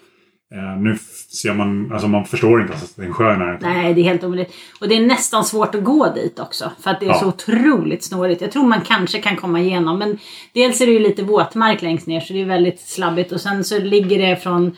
Eh, 0.55 0.77
nu 0.81 0.97
ser 1.41 1.53
man, 1.53 1.91
alltså 1.91 2.07
man 2.07 2.25
förstår 2.25 2.61
inte 2.61 2.73
ens 2.73 2.83
att 2.91 2.95
det 2.95 3.01
är 3.01 3.05
en 3.07 3.13
sjö 3.13 3.37
närheten. 3.37 3.73
Nej, 3.73 3.93
det 3.93 4.01
är 4.01 4.03
helt 4.03 4.23
omöjligt. 4.23 4.53
Och 4.81 4.87
det 4.89 4.95
är 4.95 5.05
nästan 5.05 5.45
svårt 5.45 5.75
att 5.75 5.83
gå 5.83 6.13
dit 6.13 6.39
också. 6.39 6.71
För 6.83 6.91
att 6.91 6.99
det 6.99 7.05
är 7.05 7.09
Ja. 7.09 7.19
så 7.19 7.27
otroligt 7.27 8.03
snårigt. 8.03 8.41
Jag 8.41 8.51
tror 8.51 8.63
man 8.67 8.81
kanske 8.81 9.21
kan 9.21 9.35
komma 9.35 9.59
igenom. 9.59 9.99
Men 9.99 10.17
dels 10.53 10.81
är 10.81 10.85
det 10.85 10.91
ju 10.91 10.99
lite 10.99 11.23
våtmark 11.23 11.81
längst 11.81 12.07
ner 12.07 12.19
så 12.19 12.33
det 12.33 12.41
är 12.41 12.45
väldigt 12.45 12.79
slabbigt. 12.79 13.31
Och 13.31 13.41
sen 13.41 13.63
så 13.63 13.79
ligger 13.79 14.19
det 14.29 14.35
från, 14.35 14.77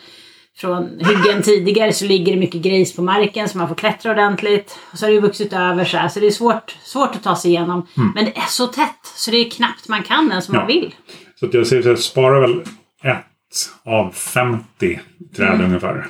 från 0.56 0.84
hyggen 0.84 1.42
tidigare 1.42 1.92
så 1.92 2.04
ligger 2.04 2.32
det 2.32 2.38
mycket 2.38 2.62
grejs 2.62 2.96
på 2.96 3.02
marken 3.02 3.48
så 3.48 3.58
man 3.58 3.68
får 3.68 3.74
klättra 3.74 4.12
ordentligt. 4.12 4.78
Och 4.92 4.98
så 4.98 5.04
har 5.04 5.10
det 5.10 5.14
ju 5.14 5.20
vuxit 5.20 5.52
över 5.52 5.84
så 5.84 5.96
här. 5.96 6.08
Så 6.08 6.20
det 6.20 6.26
är 6.26 6.30
svårt, 6.30 6.76
svårt 6.82 7.10
att 7.14 7.22
ta 7.22 7.36
sig 7.36 7.50
igenom. 7.50 7.86
Men 8.14 8.24
det 8.24 8.36
är 8.36 8.46
så 8.48 8.66
tätt 8.66 9.00
så 9.16 9.30
det 9.30 9.36
är 9.36 9.50
knappt 9.50 9.88
man 9.88 10.02
kan 10.02 10.30
ens 10.30 10.48
om 10.48 10.54
Ja. 10.54 10.60
man 10.60 10.68
vill. 10.68 10.94
Så 11.40 11.46
att 11.46 11.54
jag 11.54 11.66
säger 11.66 11.82
så 11.82 11.88
här, 11.88 11.96
sparar 11.96 12.40
väl 12.40 12.60
ett 12.60 12.68
av 13.84 14.10
50 14.12 15.00
träd 15.36 15.54
Mm. 15.54 15.66
ungefär. 15.66 16.06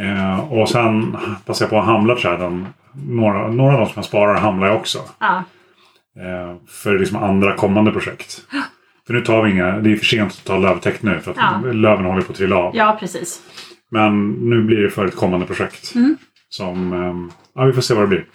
Eh, 0.00 0.52
och 0.52 0.68
sen 0.68 1.16
passar 1.46 1.64
jag 1.64 1.70
på 1.70 1.78
att 1.78 1.84
hamla 1.84 2.16
träden. 2.16 2.66
Några, 3.08 3.50
några 3.50 3.72
av 3.72 3.78
de 3.80 3.86
som 3.86 3.92
jag 3.96 4.04
sparar 4.04 4.38
hamlar 4.40 4.66
jag 4.66 4.76
också. 4.76 4.98
Ja, 5.18 5.44
Eh, 6.16 6.56
för 6.68 6.98
liksom 6.98 7.16
andra 7.22 7.54
kommande 7.56 7.90
projekt. 7.92 8.40
För 9.06 9.14
nu 9.14 9.20
tar 9.20 9.42
vi 9.42 9.50
inga, 9.50 9.78
det 9.78 9.92
är 9.92 9.96
för 9.96 10.04
sent 10.04 10.32
att 10.32 10.44
ta 10.44 10.58
lövtäkt 10.58 11.02
nu 11.02 11.20
för 11.20 11.30
att 11.30 11.36
Ja. 11.36 11.70
löven 11.72 12.04
håller 12.04 12.22
på 12.22 12.32
att 12.32 12.38
trilla 12.38 12.56
av. 12.56 12.76
ja 12.76 12.96
precis. 13.00 13.40
Men 13.90 14.30
nu 14.32 14.62
blir 14.62 14.76
det 14.76 14.90
för 14.90 15.06
ett 15.06 15.16
kommande 15.16 15.46
projekt. 15.46 15.94
Mm. 15.94 16.16
Som, 16.48 16.92
ehm, 16.92 17.30
ja 17.54 17.64
vi 17.64 17.72
får 17.72 17.82
se 17.82 17.94
vad 17.94 18.02
det 18.02 18.08
blir. 18.08 18.26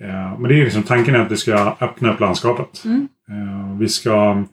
Eh, 0.00 0.38
men 0.38 0.42
det 0.48 0.60
är 0.60 0.64
liksom, 0.64 0.82
tanken 0.82 1.14
är 1.14 1.18
att 1.20 1.32
vi 1.32 1.36
ska 1.36 1.76
öppna 1.80 2.12
upp 2.12 2.20
landskapet. 2.20 2.82
Mm. 2.84 3.08
Eh, 3.30 3.78
vi 3.78 3.88
ska 3.88 4.44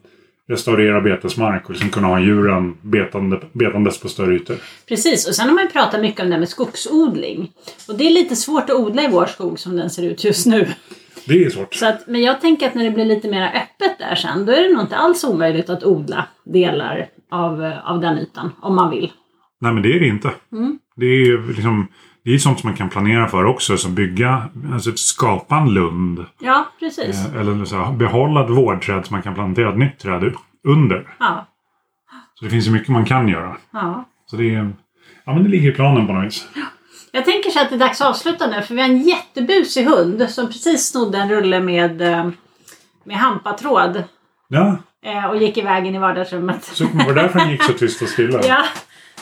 restaurera 0.48 1.00
betesmark 1.00 1.64
och 1.64 1.70
liksom 1.70 1.90
kunna 1.90 2.06
ha 2.06 2.20
djuren 2.20 2.76
betande, 2.82 3.40
betandes 3.52 4.00
på 4.00 4.08
större 4.08 4.34
ytor. 4.34 4.56
Precis, 4.88 5.28
och 5.28 5.34
sen 5.34 5.48
har 5.48 5.54
man 5.54 5.64
ju 5.64 5.70
pratat 5.70 6.00
mycket 6.00 6.20
om 6.20 6.26
det 6.26 6.32
här 6.32 6.40
med 6.40 6.48
skogsodling. 6.48 7.52
Och 7.88 7.98
det 7.98 8.06
är 8.06 8.10
lite 8.10 8.36
svårt 8.36 8.70
att 8.70 8.76
odla 8.76 9.02
i 9.02 9.08
vår 9.08 9.26
skog 9.26 9.58
som 9.58 9.76
den 9.76 9.90
ser 9.90 10.02
ut 10.02 10.24
just 10.24 10.46
nu. 10.46 10.68
Det 11.26 11.44
är 11.44 11.50
svårt. 11.50 11.74
Så 11.74 11.86
att, 11.86 12.06
men 12.06 12.22
jag 12.22 12.40
tänker 12.40 12.66
att 12.66 12.74
när 12.74 12.84
det 12.84 12.90
blir 12.90 13.04
lite 13.04 13.28
mer 13.28 13.42
öppet 13.42 13.98
där 13.98 14.14
sen, 14.14 14.46
då 14.46 14.52
är 14.52 14.62
det 14.62 14.74
nog 14.74 14.82
inte 14.82 14.96
alls 14.96 15.24
omöjligt 15.24 15.70
att 15.70 15.84
odla 15.84 16.26
delar 16.44 17.08
av, 17.30 17.72
av 17.84 18.00
den 18.00 18.18
ytan, 18.18 18.50
om 18.60 18.74
man 18.74 18.90
vill. 18.90 19.12
Nej 19.60 19.72
men 19.72 19.82
det 19.82 19.92
är 19.92 20.00
det 20.00 20.06
inte. 20.06 20.30
Mm. 20.52 20.78
Det 20.96 21.06
är 21.06 21.26
ju 21.26 21.52
liksom 21.52 21.88
det 22.30 22.34
är 22.34 22.38
sånt 22.38 22.60
som 22.60 22.68
man 22.68 22.76
kan 22.76 22.88
planera 22.88 23.28
för 23.28 23.44
också. 23.44 23.76
Som 23.76 23.94
bygga, 23.94 24.48
alltså 24.72 24.92
skapa 24.96 25.56
en 25.56 25.74
lund. 25.74 26.26
Ja, 26.38 26.66
precis. 26.80 27.26
Eh, 27.26 27.40
eller 27.40 27.64
så 27.64 27.76
här, 27.76 27.92
behålla 27.92 28.44
ett 28.44 28.50
vårdträd 28.50 29.06
som 29.06 29.14
man 29.14 29.22
kan 29.22 29.34
plantera 29.34 29.70
ett 29.70 29.78
nytt 29.78 29.98
träd 29.98 30.32
under. 30.64 31.14
Ja, 31.18 31.46
Så 32.34 32.44
det 32.44 32.50
finns 32.50 32.66
ju 32.66 32.70
mycket 32.70 32.88
man 32.88 33.04
kan 33.04 33.28
göra. 33.28 33.56
ja. 33.70 34.04
Så 34.30 34.36
det, 34.36 34.54
är, 34.54 34.72
ja, 35.24 35.34
men 35.34 35.42
det 35.44 35.48
ligger 35.50 35.70
i 35.70 35.74
planen 35.74 36.06
på 36.06 36.12
något 36.12 36.26
vis. 36.26 36.48
Jag 37.12 37.24
tänker 37.24 37.50
så 37.50 37.60
att 37.60 37.68
det 37.68 37.74
är 37.74 37.78
dags 37.78 38.00
att 38.00 38.06
avsluta 38.08 38.46
nu, 38.46 38.62
för 38.62 38.74
vi 38.74 38.80
har 38.80 38.88
en 38.88 39.02
jättebusig 39.02 39.84
hund 39.84 40.26
som 40.30 40.46
precis 40.46 40.88
snodde 40.90 41.18
en 41.18 41.28
rulle 41.30 41.60
med, 41.60 42.02
eh, 42.02 42.28
med 43.04 43.16
hampatråd 43.16 44.04
Ja, 44.48 44.76
eh, 45.04 45.24
och 45.26 45.36
gick 45.36 45.56
iväg 45.56 45.86
in 45.86 45.94
i 45.94 45.98
vardagsrummet. 45.98 46.64
så 46.64 46.84
var 46.92 47.04
det 47.14 47.22
därför 47.22 47.38
den 47.38 47.50
gick 47.50 47.62
så 47.62 47.72
tyst 47.72 48.02
och 48.02 48.08
stilla. 48.08 48.40
Ja, 48.46 48.64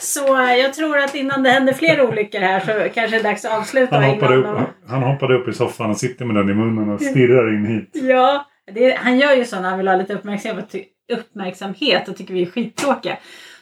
så 0.00 0.40
eh, 0.42 0.54
jag 0.56 0.74
tror 0.74 0.98
att 0.98 1.14
innan 1.14 1.42
det 1.42 1.50
händer 1.50 1.72
fler 1.72 2.02
olyckor 2.08 2.38
här 2.38 2.60
så 2.60 2.94
kanske 2.94 3.16
det 3.16 3.20
är 3.20 3.22
dags 3.22 3.44
att 3.44 3.58
avsluta. 3.58 3.94
Han 3.96 4.04
hoppade, 4.04 4.36
upp, 4.36 4.44
de- 4.44 4.66
han 4.92 5.02
hoppade 5.02 5.34
upp 5.34 5.48
i 5.48 5.52
soffan 5.52 5.90
och 5.90 5.96
sitter 5.96 6.24
med 6.24 6.36
den 6.36 6.50
i 6.50 6.54
munnen 6.54 6.88
och 6.94 7.00
stirrar 7.02 7.54
in 7.54 7.66
hit. 7.66 7.90
Ja, 8.04 8.46
det, 8.74 8.98
han 9.02 9.18
gör 9.18 9.32
ju 9.34 9.44
så 9.44 9.60
när 9.60 9.68
han 9.68 9.78
vill 9.78 9.88
ha 9.88 9.96
lite 9.96 10.14
uppmärksamhet, 10.14 10.74
uppmärksamhet 11.12 12.08
och 12.08 12.16
tycker 12.16 12.34
vi 12.34 12.42
är 12.42 12.46
skittråkiga. 12.46 13.16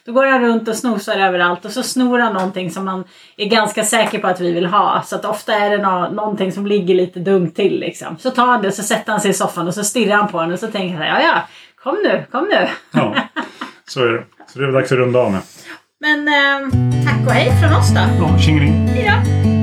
Då 0.05 0.11
går 0.13 0.25
han 0.25 0.41
runt 0.41 0.67
och 0.67 0.75
snosar 0.75 1.15
överallt 1.19 1.65
och 1.65 1.71
så 1.71 1.83
snor 1.83 2.19
han 2.19 2.33
någonting 2.33 2.71
som 2.71 2.85
man 2.85 3.03
är 3.37 3.45
ganska 3.45 3.83
säker 3.83 4.19
på 4.19 4.27
att 4.27 4.39
vi 4.41 4.51
vill 4.53 4.65
ha. 4.65 5.01
Så 5.05 5.15
att 5.15 5.25
ofta 5.25 5.53
är 5.53 5.69
det 5.69 5.77
nå- 5.83 6.09
någonting 6.09 6.51
som 6.51 6.67
ligger 6.67 6.95
lite 6.95 7.19
dumt 7.19 7.51
till 7.51 7.79
liksom. 7.79 8.17
Så 8.17 8.31
tar 8.31 8.45
han 8.45 8.61
det, 8.61 8.71
så 8.71 8.83
sätter 8.83 9.11
han 9.11 9.21
sig 9.21 9.31
i 9.31 9.33
soffan 9.33 9.67
och 9.67 9.73
så 9.73 9.83
stirrar 9.83 10.15
han 10.15 10.27
på 10.27 10.41
den 10.41 10.51
och 10.53 10.59
så 10.59 10.67
tänker 10.67 10.97
han 10.97 11.07
ja 11.07 11.21
ja, 11.21 11.41
kom 11.83 11.97
nu, 12.03 12.23
kom 12.31 12.43
nu. 12.51 12.67
Ja, 12.93 13.15
så 13.87 14.03
är 14.05 14.11
det. 14.11 14.23
Så 14.47 14.59
det 14.59 14.65
är 14.65 14.71
dags 14.71 14.91
att 14.91 14.97
runda 14.97 15.19
av 15.19 15.31
nu. 15.31 15.37
Men 16.03 16.27
eh, 16.27 16.69
tack 17.05 17.27
och 17.27 17.33
hej 17.33 17.51
från 17.61 17.73
oss 17.73 17.89
då. 17.89 18.01
Ja, 18.19 18.39
tjingeling. 18.39 18.87
Hej 18.87 19.11
då! 19.11 19.62